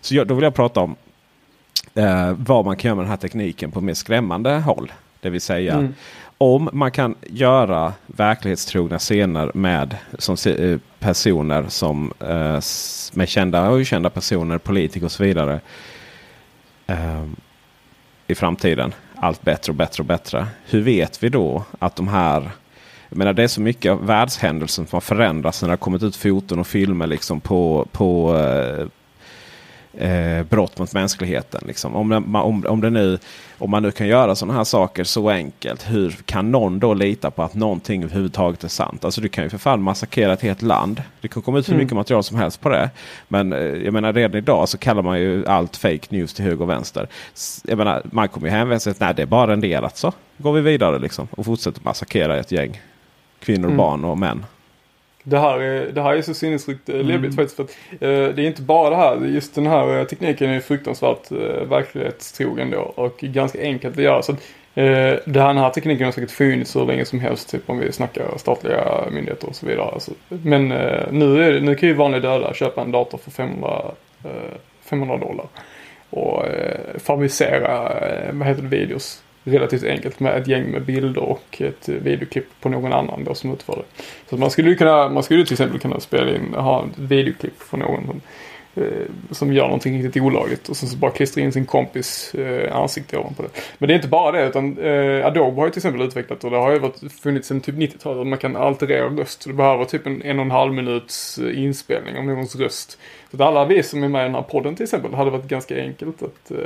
[0.00, 0.96] Så jag, då vill jag prata om
[1.94, 4.92] eh, vad man kan göra med den här tekniken på mer skrämmande håll.
[5.20, 5.94] Det vill säga mm.
[6.38, 12.60] om man kan göra verklighetstrogna scener med som, eh, personer som eh,
[13.12, 15.60] med kända och okända personer, politiker och så vidare.
[16.86, 17.24] Eh,
[18.26, 18.94] i framtiden.
[19.16, 20.46] Allt bättre och bättre och bättre.
[20.64, 22.50] Hur vet vi då att de här
[23.08, 26.02] jag menar, det är så mycket av världshändelsen som har förändrats när det har kommit
[26.02, 28.36] ut foton och filmer liksom på, på
[29.98, 31.64] eh, brott mot mänskligheten.
[31.66, 31.96] Liksom.
[31.96, 33.18] Om, det, om, om, det nu,
[33.58, 35.90] om man nu kan göra sådana här saker så enkelt.
[35.90, 39.04] Hur kan någon då lita på att någonting överhuvudtaget är sant?
[39.04, 41.02] Alltså du kan ju för fan massakrera ett helt land.
[41.20, 41.84] Det kan komma ut hur mm.
[41.84, 42.90] mycket material som helst på det.
[43.28, 46.62] Men eh, jag menar redan idag så kallar man ju allt fake news till höger
[46.62, 47.08] och vänster.
[47.64, 50.12] Jag menar, man kommer ju hänvisa till att det är bara renderat så.
[50.36, 52.80] Går vi vidare liksom och fortsätter massakrera ett gäng
[53.42, 53.76] kvinnor, mm.
[53.76, 54.44] barn och män.
[55.22, 57.06] Det här, är, det här är så sinnessjukt eh, mm.
[57.06, 57.56] läbbigt faktiskt.
[57.56, 59.26] För att, eh, det är inte bara det här.
[59.26, 64.22] Just den här eh, tekniken är fruktansvärt eh, verklighetstrogen då och ganska enkelt att göra.
[64.22, 64.38] Så att,
[64.74, 67.50] eh, den här tekniken har säkert funnits hur länge som helst.
[67.50, 69.90] Typ om vi snackar statliga myndigheter och så vidare.
[69.90, 73.82] Alltså, men eh, nu, är, nu kan ju vanliga döda köpa en dator för 500,
[74.82, 75.46] 500 eh, dollar.
[76.10, 77.92] Och eh, fabricera,
[78.32, 82.68] vad heter det, videos relativt enkelt med ett gäng med bilder och ett videoklipp på
[82.68, 84.02] någon annan då som utför det.
[84.30, 87.76] Så man skulle kunna, man skulle till exempel kunna spela in, ha ett videoklipp på
[87.76, 88.20] någon som,
[88.82, 92.76] eh, som gör någonting riktigt olagligt och sen så bara klistra in sin kompis eh,
[92.76, 93.48] ansikte ovanpå det.
[93.78, 96.50] Men det är inte bara det utan eh, Adobe har ju till exempel utvecklat och
[96.50, 99.44] det har ju varit, funnits sedan typ 90-talet att man kan alterera röst.
[99.44, 102.98] Du behöver typ en en och en halv minuts eh, inspelning av någons röst
[103.32, 105.44] så att alla vi som är med i den här podden till exempel hade varit
[105.44, 106.58] ganska enkelt att, uh,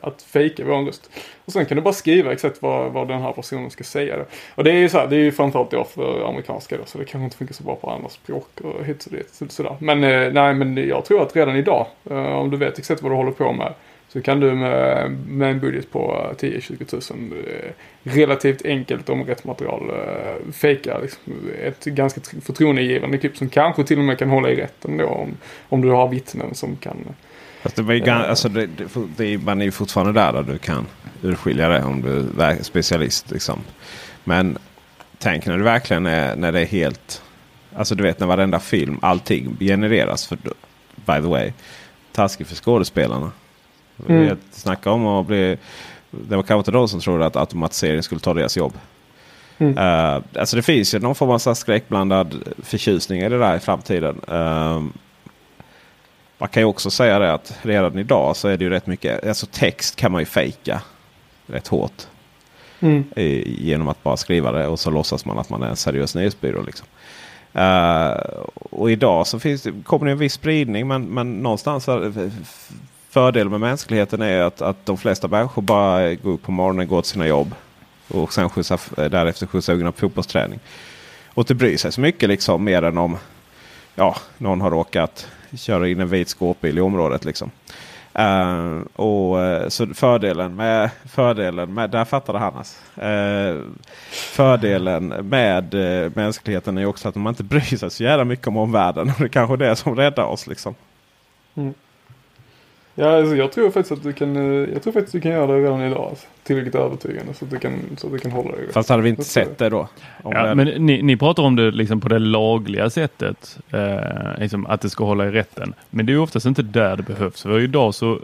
[0.00, 1.10] att fejka vår röst.
[1.44, 4.16] Och sen kan du bara skriva exakt vad, vad den här personen ska säga.
[4.16, 4.24] Då.
[4.54, 6.98] Och det är ju så här, det är ju framförallt då för amerikanska då, så
[6.98, 9.30] det kanske inte funkar så bra på andra språk och hit och dit.
[9.30, 9.76] Så, sådär.
[9.78, 13.12] Men uh, nej, men jag tror att redan idag, uh, om du vet exakt vad
[13.12, 13.72] du håller på med,
[14.08, 17.70] så kan du med, med en budget på 10-20 tusen eh,
[18.02, 21.32] relativt enkelt om rätt material eh, fejka liksom,
[21.62, 25.36] ett ganska förtroendegivande klipp som kanske till och med kan hålla i rätten då om,
[25.68, 26.96] om du har vittnen som kan
[27.62, 28.86] Fast det ju äh, alltså det, det,
[29.16, 30.86] det, man är ju fortfarande där, där du kan
[31.22, 33.30] urskilja det om du är specialist.
[33.30, 33.60] Liksom.
[34.24, 34.58] Men
[35.18, 37.22] tänk när det verkligen är när det är helt...
[37.74, 40.26] Alltså du vet när varenda film, allting genereras.
[40.26, 40.38] För,
[40.94, 41.52] by the way,
[42.12, 43.32] taskigt för skådespelarna.
[44.08, 44.36] Mm.
[44.50, 45.58] Snacka om att bli...
[46.10, 48.72] Det var kanske inte de som trodde att automatisering skulle ta deras jobb.
[49.58, 49.78] Mm.
[49.78, 54.20] Uh, alltså det finns ju någon form av skräckblandad förtjusning i det där i framtiden.
[54.28, 54.82] Uh,
[56.38, 59.26] man kan ju också säga det att redan idag så är det ju rätt mycket.
[59.26, 60.82] Alltså text kan man ju fejka
[61.46, 62.06] rätt hårt.
[62.80, 63.04] Mm.
[63.16, 66.14] I, genom att bara skriva det och så låtsas man att man är en seriös
[66.14, 66.62] nyhetsbyrå.
[66.62, 66.86] Liksom.
[67.56, 71.88] Uh, och idag så finns det, kommer det en viss spridning men, men någonstans
[73.10, 77.02] fördelen med mänskligheten är att, att de flesta människor bara går upp på morgonen, går
[77.02, 77.54] till sina jobb.
[78.08, 80.60] Och sen skjutsar, eh, därefter skjutsar ungarna på fotbollsträning.
[81.28, 83.16] Och inte bryr sig så mycket liksom mer än om
[83.94, 87.24] ja, någon har råkat köra in en vit skåpbil i området.
[87.24, 87.50] Liksom.
[88.18, 92.82] Uh, och, eh, så fördelen med, fördelen med, där fattade Hannas.
[93.02, 93.62] Uh,
[94.10, 98.56] fördelen med uh, mänskligheten är också att man inte bryr sig så jävla mycket om
[98.56, 99.10] omvärlden.
[99.10, 100.46] Och det är kanske är det som räddar oss.
[100.46, 100.74] Liksom.
[101.54, 101.74] Mm.
[103.00, 105.32] Ja, alltså, jag tror faktiskt att du kan, eh, jag tror faktiskt att du kan
[105.32, 106.06] göra det redan idag.
[106.10, 108.72] Alltså, tillräckligt övertygande så att du kan, så att du kan hålla dig.
[108.72, 109.88] Fast hade vi inte sett det då?
[110.24, 110.54] Ja, det...
[110.54, 113.58] Men ni, ni pratar om det liksom på det lagliga sättet.
[113.70, 115.74] Eh, liksom att det ska hålla i rätten.
[115.90, 117.42] Men det är oftast inte där det behövs.
[117.42, 118.18] För idag så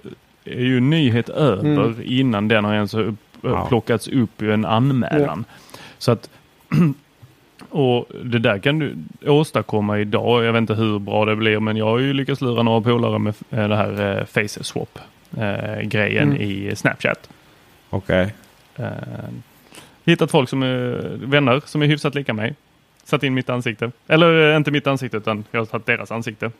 [0.44, 2.02] är ju nyhet över mm.
[2.04, 3.66] innan den har ens upp, ja.
[3.68, 5.44] plockats upp i en anmälan.
[5.48, 5.78] Ja.
[5.98, 6.30] Så att
[7.68, 8.96] Och det där kan du
[9.26, 10.44] åstadkomma idag.
[10.44, 13.18] Jag vet inte hur bra det blir men jag har ju lyckats lura några polare
[13.18, 14.98] med det här eh, face swap
[15.36, 16.42] eh, grejen mm.
[16.42, 17.30] i Snapchat.
[17.90, 18.34] Okej.
[18.74, 18.86] Okay.
[18.86, 18.92] Eh,
[20.04, 22.54] hittat folk som är vänner som är hyfsat lika mig.
[23.04, 23.90] Satt in mitt ansikte.
[24.06, 26.50] Eller eh, inte mitt ansikte utan jag har tagit deras ansikte.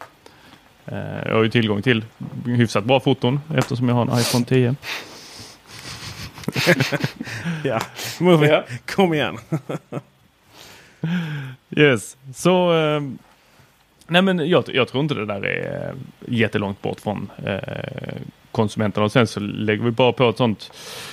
[0.86, 2.04] Eh, jag har ju tillgång till
[2.46, 4.74] hyfsat bra foton eftersom jag har en iPhone 10.
[7.64, 7.80] ja,
[8.86, 9.38] kom igen.
[11.76, 13.00] Yes, så eh,
[14.06, 15.94] nej men jag, jag, tror inte det där är eh,
[16.34, 17.58] jättelångt bort från eh,
[18.50, 20.72] konsumenterna och sen så lägger vi bara på ett sånt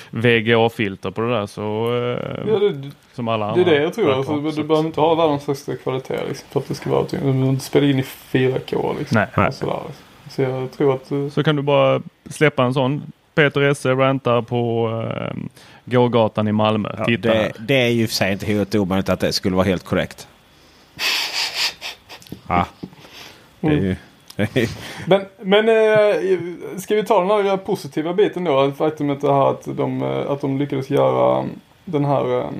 [0.10, 3.64] VGA-filter på det där så eh, ja, det, som alla andra.
[3.64, 4.12] Det är det jag tror.
[4.12, 7.18] Alltså, du behöver inte ha världens högsta kvalitet liksom, för att det ska vara Du
[7.18, 9.16] behöver inte spela in i 4K liksom.
[9.16, 9.28] Nej.
[9.38, 9.54] nej.
[9.54, 10.06] Sådär, liksom.
[10.30, 11.12] Så jag tror att...
[11.12, 11.30] Uh...
[11.30, 15.44] Så kan du bara släppa en sån Peter Esse rantar på uh,
[15.86, 16.96] gågatan i Malmö.
[16.98, 19.84] Ja, det, det, är ju för sig inte helt omöjligt att det skulle vara helt
[19.84, 20.28] korrekt.
[22.48, 22.66] ah,
[23.62, 23.96] mm.
[25.06, 28.72] men men äh, ska vi ta den här positiva biten då?
[28.72, 31.46] Faktumet det här att de, eh, att de lyckades göra
[31.86, 32.52] den här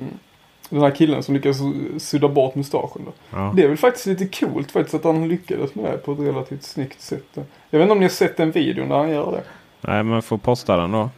[0.72, 1.58] den här killen som lyckades
[1.98, 3.02] sudda bort mustaschen.
[3.04, 3.12] Då.
[3.30, 3.52] Ja.
[3.56, 6.62] Det är väl faktiskt lite coolt faktiskt att han lyckades med det på ett relativt
[6.62, 7.24] snyggt sätt.
[7.70, 9.42] Jag vet inte om ni har sett den videon där han gör det.
[9.80, 11.10] Nej men får posta den då.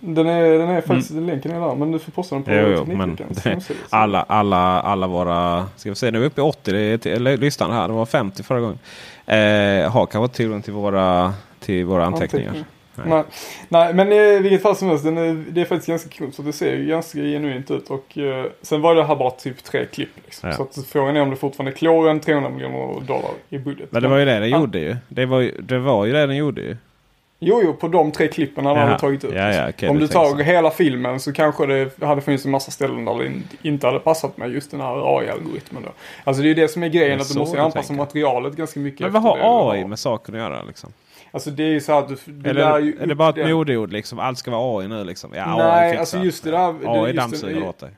[0.00, 1.74] Den är, den är faktiskt, länken är där.
[1.74, 2.72] Men du får posta den på Mm.
[2.72, 5.66] Jo, jo, men det, alla, alla, alla våra...
[5.76, 7.88] Ska vi se, nu är vi uppe i 80 det är listan här.
[7.88, 8.78] Det var 50 förra gången.
[9.26, 12.64] Eh, har kanske tillgång till våra, till våra anteckningar.
[13.06, 13.24] Nej.
[13.68, 16.34] Nej, men i vilket fall som helst, den är, det är faktiskt ganska coolt.
[16.34, 17.90] Så det ser ju ganska genuint ut.
[17.90, 20.10] Och eh, sen var det här bara typ tre klipp.
[20.24, 20.48] Liksom.
[20.48, 20.56] Ja.
[20.56, 23.92] Så att frågan är om det fortfarande klår en 300 miljoner dollar i budget.
[23.92, 24.96] Men det var ju det den gjorde ju.
[25.08, 26.76] Det var det, var ju det den gjorde ju.
[27.40, 28.86] Jo, jo, på de tre klippen han Jaha.
[28.86, 29.34] hade tagit ut.
[29.34, 30.36] Ja, ja, okej, om du tar så.
[30.36, 33.98] hela filmen så kanske det hade funnits en massa ställen där det in- inte hade
[34.00, 35.92] passat med just den här AI-algoritmen då.
[36.24, 38.02] Alltså det är ju det som är grejen, att du måste du anpassa tänker.
[38.02, 39.00] materialet ganska mycket.
[39.00, 40.92] Men vad har AI med saken att göra liksom?
[41.30, 43.28] Alltså det är ju så här att du, du Eller lär ju är det bara
[43.42, 44.18] ett modeord liksom?
[44.18, 45.30] Allt ska vara AI nu liksom?
[45.34, 46.00] Ja, AI Nej, fixar.
[46.00, 46.72] alltså just det där.
[46.72, 47.90] det- AI dammsuger åt dig.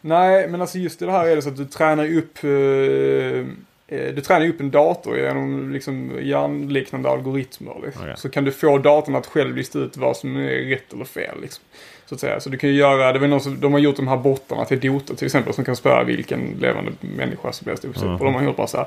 [0.00, 3.46] Nej, men alltså just det här är det så att du tränar upp eh,
[3.92, 7.74] du tränar ju upp en dator genom liksom hjärnliknande algoritmer.
[7.84, 8.02] Liksom.
[8.02, 8.14] Okej.
[8.16, 11.40] Så kan du få datorn att själv lista ut vad som är rätt eller fel.
[11.42, 11.64] Liksom.
[12.06, 12.40] Så att säga.
[12.40, 14.64] Så du kan ju göra, det var någon som, de har gjort de här bottarna
[14.64, 17.84] till Dota till exempel som kan spöa vilken levande människa som helst.
[17.84, 18.14] Mhm.
[18.14, 18.86] Och de har gjort bara så här,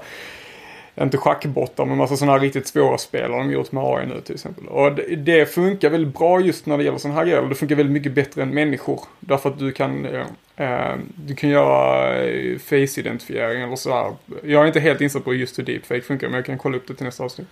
[1.03, 4.21] inte schackbottar men massa sådana här riktigt svåra spel har de gjort med AI nu
[4.21, 4.67] till exempel.
[4.67, 7.41] Och det, det funkar väldigt bra just när det gäller sådana här grejer.
[7.41, 9.01] Det funkar väldigt mycket bättre än människor.
[9.19, 10.25] Därför att du kan, eh,
[10.57, 14.13] eh du kan göra eh, face-identifiering eller sådär.
[14.43, 16.87] Jag är inte helt insatt på just hur deepfake funkar men jag kan kolla upp
[16.87, 17.47] det till nästa avsnitt.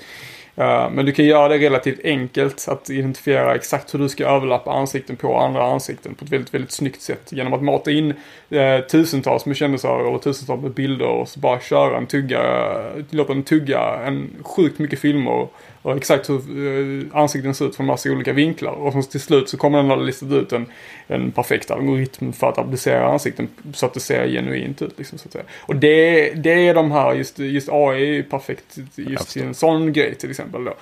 [0.55, 4.71] Eh, men du kan göra det relativt enkelt att identifiera exakt hur du ska överlappa
[4.71, 7.31] ansikten på andra ansikten på ett väldigt, väldigt snyggt sätt.
[7.31, 8.13] Genom att mata in
[8.49, 12.41] eh, tusentals med kändisar och tusentals med bilder och så bara köra en tugga,
[13.09, 15.47] låta den tugga en sjukt mycket filmer
[15.84, 18.71] och exakt hur eh, ansikten ser ut från massa olika vinklar.
[18.71, 20.65] Och så till slut så kommer den att listat ut en,
[21.07, 24.97] en perfekt algoritm för att applicera ansikten så att det ser genuint ut.
[24.97, 25.45] Liksom, så att säga.
[25.59, 29.53] Och det, det är de här, just, just AI är ju perfekt just till en
[29.53, 30.63] sån grej till exempel.
[30.63, 30.73] Då.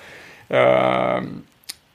[0.56, 1.42] Ehm,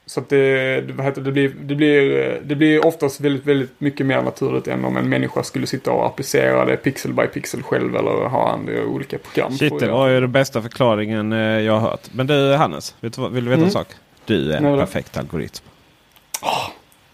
[0.08, 3.46] så att det, det, vad heter, det, det, blir, det, blir, det blir oftast väldigt,
[3.46, 7.28] väldigt mycket mer naturligt än om en människa skulle sitta och applicera det pixel by
[7.28, 9.58] pixel själv eller ha andra olika program.
[9.58, 12.02] Shit, det var ju den bästa förklaringen eh, jag har hört.
[12.12, 13.64] Men du Hannes, vill du veta Mm.
[13.64, 13.88] en sak?
[14.26, 15.64] Du är en Nej, perfekt algoritm.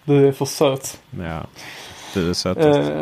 [0.04, 1.00] Du är för söt.
[1.20, 1.44] Ja,
[2.14, 2.90] du är sötast.
[2.90, 3.02] Eh,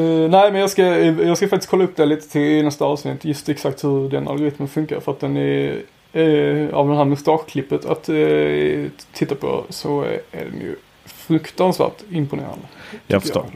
[0.00, 2.84] eh, nej, men jag ska, jag ska faktiskt kolla upp det lite till i nästa
[2.84, 3.24] avsnitt.
[3.24, 5.00] Just exakt hur den algoritmen funkar.
[5.00, 5.82] För att den är,
[6.12, 12.66] eh, av det här mustaschklippet att eh, titta på så är den ju fruktansvärt imponerande.
[13.06, 13.40] Jag förstår.
[13.40, 13.52] fall.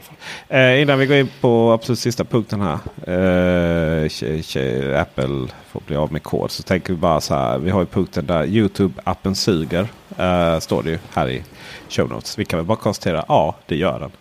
[0.49, 2.79] Eh, innan vi går in på absolut sista punkten här.
[3.07, 6.51] Eh, Apple får bli av med kod.
[6.51, 7.57] Så tänker vi bara så här.
[7.57, 9.87] Vi har ju punkten där Youtube-appen suger.
[10.17, 11.43] Eh, står det ju här i
[11.89, 12.39] show notes.
[12.39, 13.25] Vi kan väl bara konstatera.
[13.27, 14.11] Ja, det gör den.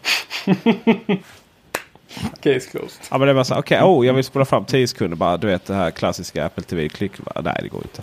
[2.40, 3.00] Case closed.
[3.10, 3.60] Ja, men det är bara så här.
[3.60, 5.16] Okej, oh, jag vill spola fram 10 sekunder.
[5.16, 6.88] Bara, du vet det här klassiska Apple TV.
[6.88, 7.12] Klick.
[7.18, 8.02] bara, Nej, det går inte.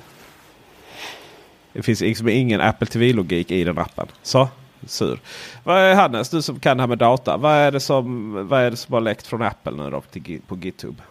[1.73, 4.07] Det finns liksom ingen Apple TV-logik i den appen.
[4.21, 4.47] Så,
[4.87, 5.19] sur.
[5.63, 7.37] Vad är Hannes, du som kan det här med data.
[7.37, 10.41] Vad är det som, vad är det som har läckt från Apple nu då till,
[10.47, 11.01] på GitHub?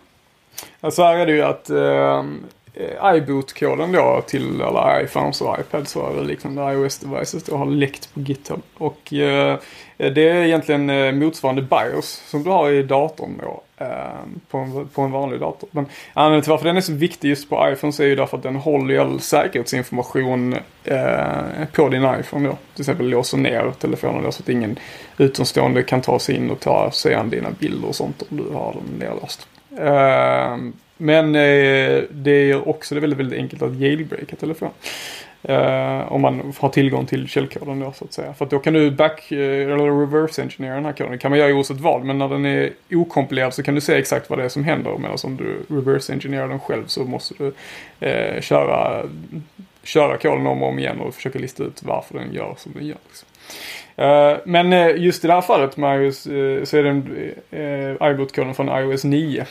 [0.80, 2.24] Ja, så här är det ju att eh,
[3.16, 8.20] iBoot-koden då till alla iPhones och iPads och liknande liksom iOS-devices då har läckt på
[8.20, 8.62] GitHub.
[8.74, 9.58] Och eh,
[9.96, 13.62] det är egentligen eh, motsvarande BIOS som du har i datorn då.
[13.80, 15.68] Ehm, på, en, på en vanlig dator.
[15.72, 18.42] Men anledningen till varför den är så viktig just på iPhones är ju därför att
[18.42, 22.56] den håller ju all säkerhetsinformation eh, på din iPhone då.
[22.74, 24.78] Till exempel låser ner telefonen då så att ingen
[25.18, 28.50] utomstående kan ta sig in och ta sig an dina bilder och sånt om du
[28.52, 29.48] har den nedlåst.
[29.78, 30.56] Eh,
[30.96, 34.74] men eh, det är också det väldigt, väldigt enkelt att jailbreaka telefonen.
[35.48, 38.34] Uh, om man har tillgång till källkoden då så att säga.
[38.34, 41.12] För att då kan du back uh, eller reverse engineera den här koden.
[41.12, 42.04] Det kan man göra oavsett vad.
[42.04, 44.98] Men när den är okompilerad så kan du se exakt vad det är som händer.
[44.98, 49.02] Medan om du reverse engineerar den själv så måste du uh, köra,
[49.82, 52.86] köra koden om och om igen och försöka lista ut varför den gör som den
[52.86, 52.98] gör.
[53.08, 53.28] Liksom.
[54.44, 54.72] Men
[55.02, 56.22] just i det här fallet med iOS
[56.68, 56.90] så är det
[58.10, 59.46] iBoot-koden från iOS 9.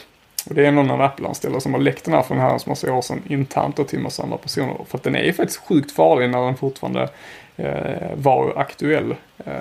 [0.49, 2.93] Och det är någon av Apple-anställda som har läckt den här för en herrans massa
[2.93, 4.77] år sedan internt och till massa andra personer.
[4.87, 7.09] För att den är ju faktiskt sjukt farlig när den fortfarande
[7.57, 9.11] eh, var aktuell.
[9.37, 9.53] Eh,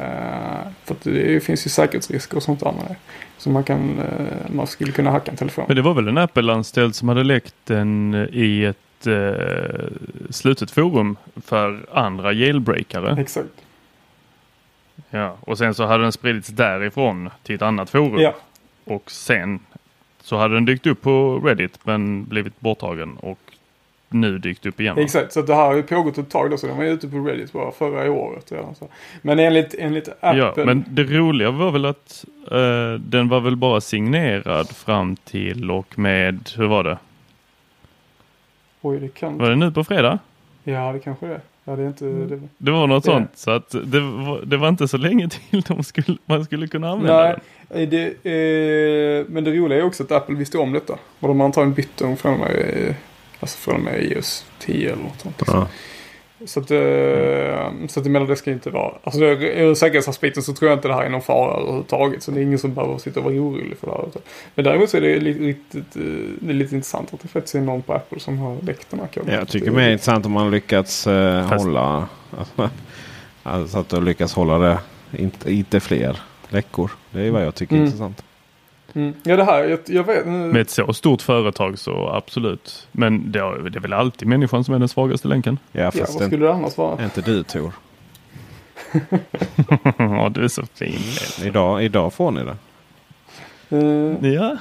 [0.85, 2.97] för att det finns ju säkerhetsrisker och sånt där med det.
[3.39, 5.65] Så man, kan, eh, man skulle kunna hacka en telefon.
[5.69, 9.87] Men det var väl en Apple-anställd som hade läckt den i ett eh,
[10.31, 13.21] slutet forum för andra jailbreakare.
[13.21, 13.49] Exakt.
[15.11, 18.19] Ja, och sen så hade den spridits därifrån till ett annat forum.
[18.19, 18.35] Ja.
[18.85, 19.61] Och sen
[20.27, 23.39] så hade den dykt upp på Reddit men blivit borttagen och
[24.09, 24.97] nu dykt upp igen.
[24.97, 25.03] va?
[25.03, 26.57] Exakt, så det här har ju pågått ett tag då.
[26.57, 28.53] Så den var ju ute på Reddit bara förra året.
[28.53, 28.89] redan, så.
[29.23, 30.39] Men enligt, enligt Apple.
[30.57, 35.71] Ja, men det roliga var väl att eh, den var väl bara signerad fram till
[35.71, 36.99] och med, hur var det?
[38.81, 39.39] Oj, det kan...
[39.39, 40.19] Var det nu på fredag?
[40.65, 41.41] Ja, det kanske det är.
[41.69, 43.31] Ja, det, är inte, det, Det var något Det- sånt.
[43.35, 46.91] Så att det, var, det var inte så länge till de skulle, man skulle kunna
[46.91, 47.37] använda Nej,
[47.69, 47.91] den.
[47.91, 50.93] det, eh, men det roliga är också att Apple visste om detta.
[51.21, 52.95] Och de har antagligen bytt dem från och med, eh,
[53.41, 55.43] alltså från och med iOS 10 eller något sånt.
[55.47, 55.69] Ja.
[56.47, 59.27] Så att, eh, så att jag menar det ska inte vara, alltså det,
[59.61, 62.23] ur säkerhetsaspekten så tror jag inte det här är någon fara överhuvudtaget.
[62.23, 64.07] Så det är ingen som behöver sitta och vara orolig för det här.
[64.55, 66.03] Men däremot så är det lite, riktigt, eh,
[66.41, 69.01] det är lite intressant att det faktiskt är någon på Apple som har läckt den
[69.01, 69.35] här koden.
[69.35, 72.09] Jag tycker mer intressant om man lyckats eh, Fast- hålla.
[73.43, 74.79] Alltså att du lyckas hålla det.
[75.19, 76.91] Inte, inte fler läckor.
[77.11, 77.87] Det är vad jag tycker är Mm.
[77.87, 78.23] intressant.
[78.97, 79.15] Mm.
[79.23, 80.27] Ja det här, jag, jag vet.
[80.27, 82.89] Med ett så stort företag så absolut.
[82.93, 85.59] Men det, är- det är väl alltid människan som är den svagaste länken.
[85.73, 86.99] Ja, Ja, vad skulle det annars vara?
[87.01, 87.73] är inte du Tor.
[89.99, 90.99] ja, du är så fin.
[91.45, 92.57] Idag, idag får ni det.
[93.77, 94.57] Eh, Ja.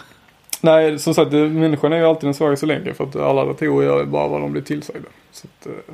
[0.61, 4.05] nej, som sagt, människan är ju alltid den svagaste länken för att alla datorer gör
[4.05, 5.07] bara vad de blir tillsagda.
[5.31, 5.93] Så att, eh,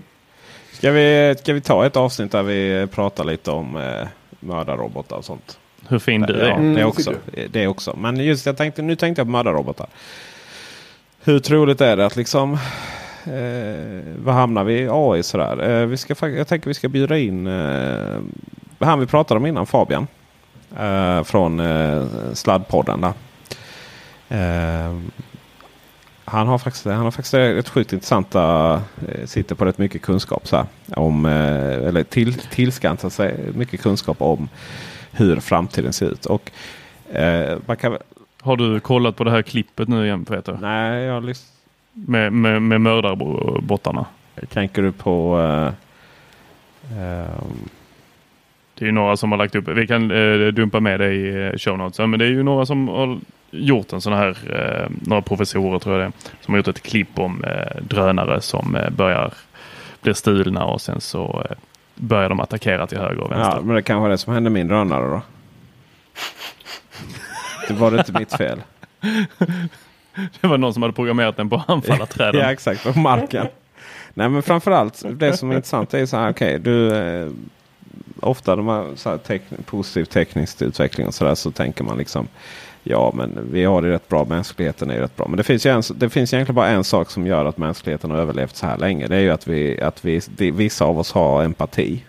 [0.71, 4.07] Ska vi, ska vi ta ett avsnitt där vi pratar lite om eh,
[4.39, 5.59] mördarrobotar och sånt?
[5.91, 6.51] Hur fin du ja, är.
[6.51, 7.13] Mm, det, det också,
[7.49, 7.95] det också.
[7.97, 9.87] Men just jag tänkte, nu tänkte jag på mördarrobotar.
[11.23, 12.53] Hur troligt är det att liksom...
[13.25, 15.69] Eh, vad hamnar vi i AI sådär?
[15.69, 18.19] Eh, vi ska, jag tänker vi ska bjuda in eh,
[18.79, 20.07] han vi pratade om innan, Fabian.
[20.79, 23.01] Eh, från eh, Sladdpodden.
[23.01, 23.13] Där.
[24.29, 24.95] Eh,
[26.25, 28.73] han har faktiskt, han har faktiskt ett sjukt intressanta,
[29.07, 30.47] eh, sitter på rätt mycket kunskap.
[30.47, 30.65] Så här,
[30.95, 34.49] om, eh, eller till, tillskansat sig mycket kunskap om
[35.12, 36.26] hur framtiden ser ut.
[36.26, 36.51] Och
[37.16, 37.97] eh, man kan,
[38.41, 40.57] Har du kollat på det här klippet nu igen Peter?
[40.62, 41.47] nej, jag lys-
[41.93, 44.05] Med, med, med mördarbottarna.
[44.49, 45.39] tänker du på...
[45.39, 45.74] Eh,
[46.99, 47.70] ehm,
[48.76, 51.45] Det är ju några som har lagt upp, vi kan eh, dumpa med det i
[51.47, 53.20] eh, show notes, men det är ju några som har
[53.51, 57.20] gjort en sån här, eh, några professorer tror jag det som har gjort ett klipp
[57.20, 57.43] om
[57.82, 59.34] drönare som börjar
[60.01, 61.45] bli stulna och sen så
[62.01, 63.55] börjar de attackera till höger och vänster.
[63.55, 65.21] ja, men det kanske var det som hände min drönare då.
[67.67, 68.61] Det var det inte mitt fel.
[70.41, 72.41] Det var någon som hade programmerat den på att anfalla träden.
[72.41, 73.47] Ja exakt, på marken.
[74.13, 77.29] Nej men framförallt det som är intressant är så här, okej du eh,
[78.19, 82.27] Ofta de här så här tek- positiv teknisk utveckling och sådär så tänker man liksom
[82.84, 85.27] Ja men vi har det rätt bra, mänskligheten är ju rätt bra.
[85.27, 88.11] Men det finns, ju en, det finns egentligen bara en sak som gör att mänskligheten
[88.11, 89.07] har överlevt så här länge.
[89.07, 92.03] Det är ju att, vi, att vi, det, vissa av oss har empati.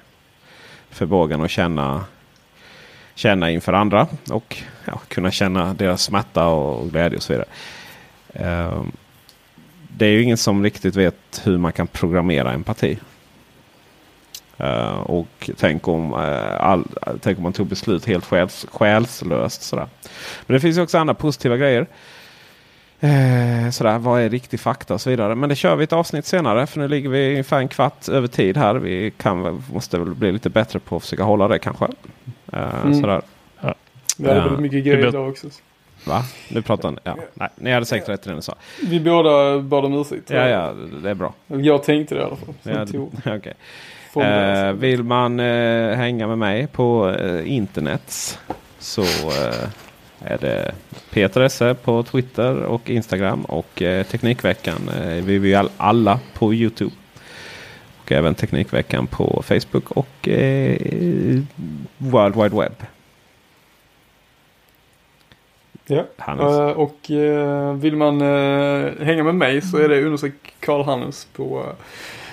[0.91, 2.05] Förmågan att känna,
[3.15, 7.49] känna inför andra och ja, kunna känna deras smärta och glädje och så vidare.
[8.69, 8.93] Um,
[9.97, 12.99] det är ju ingen som riktigt vet hur man kan programmera empati.
[14.59, 16.85] Eh, och tänk om, eh, all,
[17.21, 19.63] tänk om man tog beslut helt själs, själslöst.
[19.63, 19.87] Sådär.
[20.47, 21.87] Men det finns ju också andra positiva grejer.
[23.01, 25.35] Eh, sådär, vad är riktig fakta och så vidare.
[25.35, 26.67] Men det kör vi ett avsnitt senare.
[26.67, 28.75] För nu ligger vi ungefär en kvart över tid här.
[28.75, 31.87] Vi kan, måste väl bli lite bättre på att försöka hålla det kanske.
[32.53, 33.01] Mm.
[33.01, 33.23] sådär.
[34.19, 34.45] vi hade Ja.
[34.45, 35.47] väldigt mycket Det grejer idag också.
[36.07, 36.23] Va?
[36.49, 36.97] Nu pratar ni.
[37.05, 37.17] Ja.
[37.35, 38.55] Nej, ni hade säkert rätt i det ni sa.
[38.83, 40.31] Vi båda bad om ursäkt.
[40.31, 40.73] Ja, ja,
[41.03, 41.35] det är bra.
[41.47, 42.55] Jag tänkte det i alla fall.
[42.63, 42.83] Ja,
[43.37, 43.41] okej.
[43.41, 43.55] formulerade
[44.17, 48.39] Eh, vill man eh, hänga med mig på eh, internet
[48.79, 49.69] så eh,
[50.25, 50.75] är det
[51.11, 54.89] Peter Esse på Twitter och Instagram och eh, Teknikveckan.
[54.89, 56.93] Eh, vi all, alla på Youtube.
[58.03, 61.43] Och även Teknikveckan på Facebook och eh,
[61.99, 62.75] World Wide Web.
[65.87, 66.05] Ja.
[66.29, 71.25] Eh, och eh, vill man eh, hänga med mig så är det understreck Karl Hannes
[71.25, 71.67] på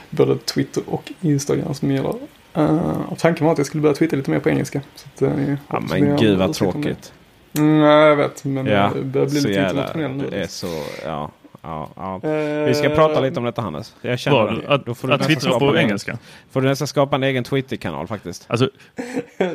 [0.09, 2.13] både Twitter och Instagram som gäller.
[2.57, 4.81] Uh, tanken var att jag skulle börja twittra lite mer på engelska.
[4.95, 6.53] Så att, eh, Ja, men gud vad det.
[6.53, 7.13] tråkigt.
[7.57, 8.45] Mm, nej, jag vet.
[8.45, 10.27] Men Ja, det börjar bli lite jävla, internationell nu.
[10.31, 10.67] du är så,
[11.05, 11.31] ja,
[11.61, 12.29] ja, ja.
[12.29, 13.95] Eh, Vi ska prata lite om detta Hannes.
[14.01, 14.67] Jag känner Bra, det.
[14.73, 16.17] att, Då får du att twittra på en engelska.
[16.51, 18.45] Får du nästan skapa en egen Twitter-kanal faktiskt.
[18.47, 18.69] Alltså,
[19.37, 19.47] eh,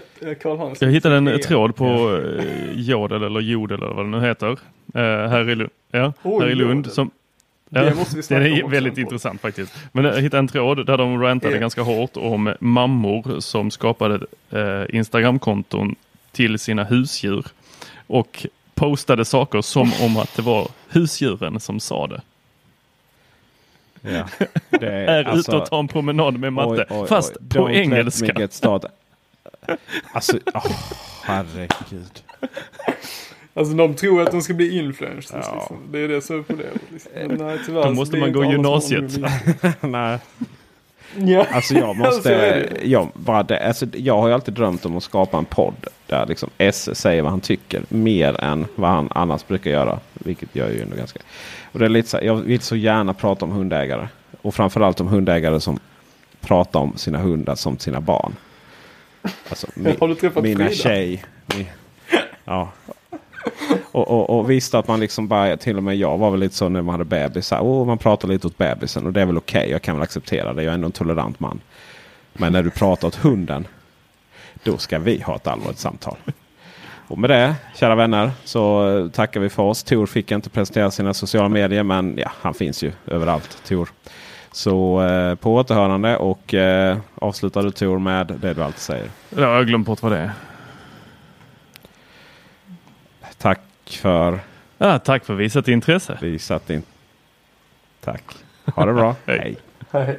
[0.80, 2.44] jag hittade en tråd på eh,
[2.80, 4.50] Jodel eller Jodel eller vad det nu heter.
[4.94, 5.00] Eh,
[5.30, 5.70] här i Lund.
[5.90, 6.76] Ja, Oj, här i Lund.
[6.76, 6.92] Jodel.
[6.92, 7.10] Som,
[7.82, 9.74] Det måste vi det snacka om är väldigt intressant faktiskt.
[9.92, 11.60] Men jag hittade en tråd där de rantade Ja.
[11.60, 15.94] ganska hårt om mammor som skapade eh, Instagramkonton
[16.32, 17.46] till sina husdjur.
[18.06, 22.20] Och postade saker som om att det var husdjuren som sa det.
[24.00, 24.24] Ja,
[24.70, 26.86] det Är ute och tar en promenad med matte.
[26.90, 27.48] oj, oj, fast oj.
[27.48, 28.48] på Don't let me engelska.
[30.12, 30.66] Alltså, åh,
[31.22, 32.22] herregud.
[33.54, 35.44] Alltså de tror att de ska bli influencers.
[35.46, 35.54] Ja.
[35.54, 35.76] Liksom.
[35.92, 36.80] Det är det som är problemet.
[36.92, 37.10] Liksom.
[37.14, 39.12] Men nej, tyvärr Då måste man gå gymnasiet.
[39.80, 40.18] Nej,
[41.16, 41.46] Ja.
[41.52, 42.68] alltså jag måste...
[42.82, 46.26] jag, bara det, alltså, jag har ju alltid drömt om att skapa en podd där
[46.26, 50.00] liksom S säger vad han tycker mer än vad han annars brukar göra.
[50.14, 51.20] Vilket gör ju ändå ganska...
[51.72, 54.08] Och det är lite så, jag vill så gärna prata om hundägare.
[54.42, 55.78] Och framförallt om hundägare som
[56.40, 58.36] prata om sina hundar som sina barn.
[59.48, 60.74] Alltså, mi, Har du träffat mina Frida?
[60.82, 61.24] tjej.
[61.56, 61.66] Mi,
[62.44, 62.72] ja.
[63.92, 66.54] Och, och, och visst att man liksom bara, till och med jag var väl lite
[66.54, 67.60] så när man hade bebisar.
[67.60, 69.70] Oh, man pratar lite åt bebisen och det är väl okej.
[69.70, 70.62] Jag kan väl acceptera det.
[70.62, 71.60] Jag är ändå en tolerant man.
[72.32, 73.66] Men när du pratar åt hunden.
[74.62, 76.16] Då ska vi ha ett allvarligt samtal.
[77.08, 79.82] Och med det, kära vänner, så tackar vi för oss.
[79.82, 83.88] Tor fick inte presentera sina sociala medier, men ja, han finns ju överallt, Tor.
[84.52, 89.10] Så eh, på återhörande och eh, avslutar du Tor med det du alltid säger.
[89.36, 90.30] Jag har glömt bort vad det är.
[93.44, 94.40] Tack för
[94.78, 96.18] Ja, tack för visat intresse.
[96.20, 96.82] visat din...
[98.00, 98.22] Tack.
[98.74, 99.16] Ha det bra.
[99.26, 99.56] Hej.
[99.90, 100.18] Hej.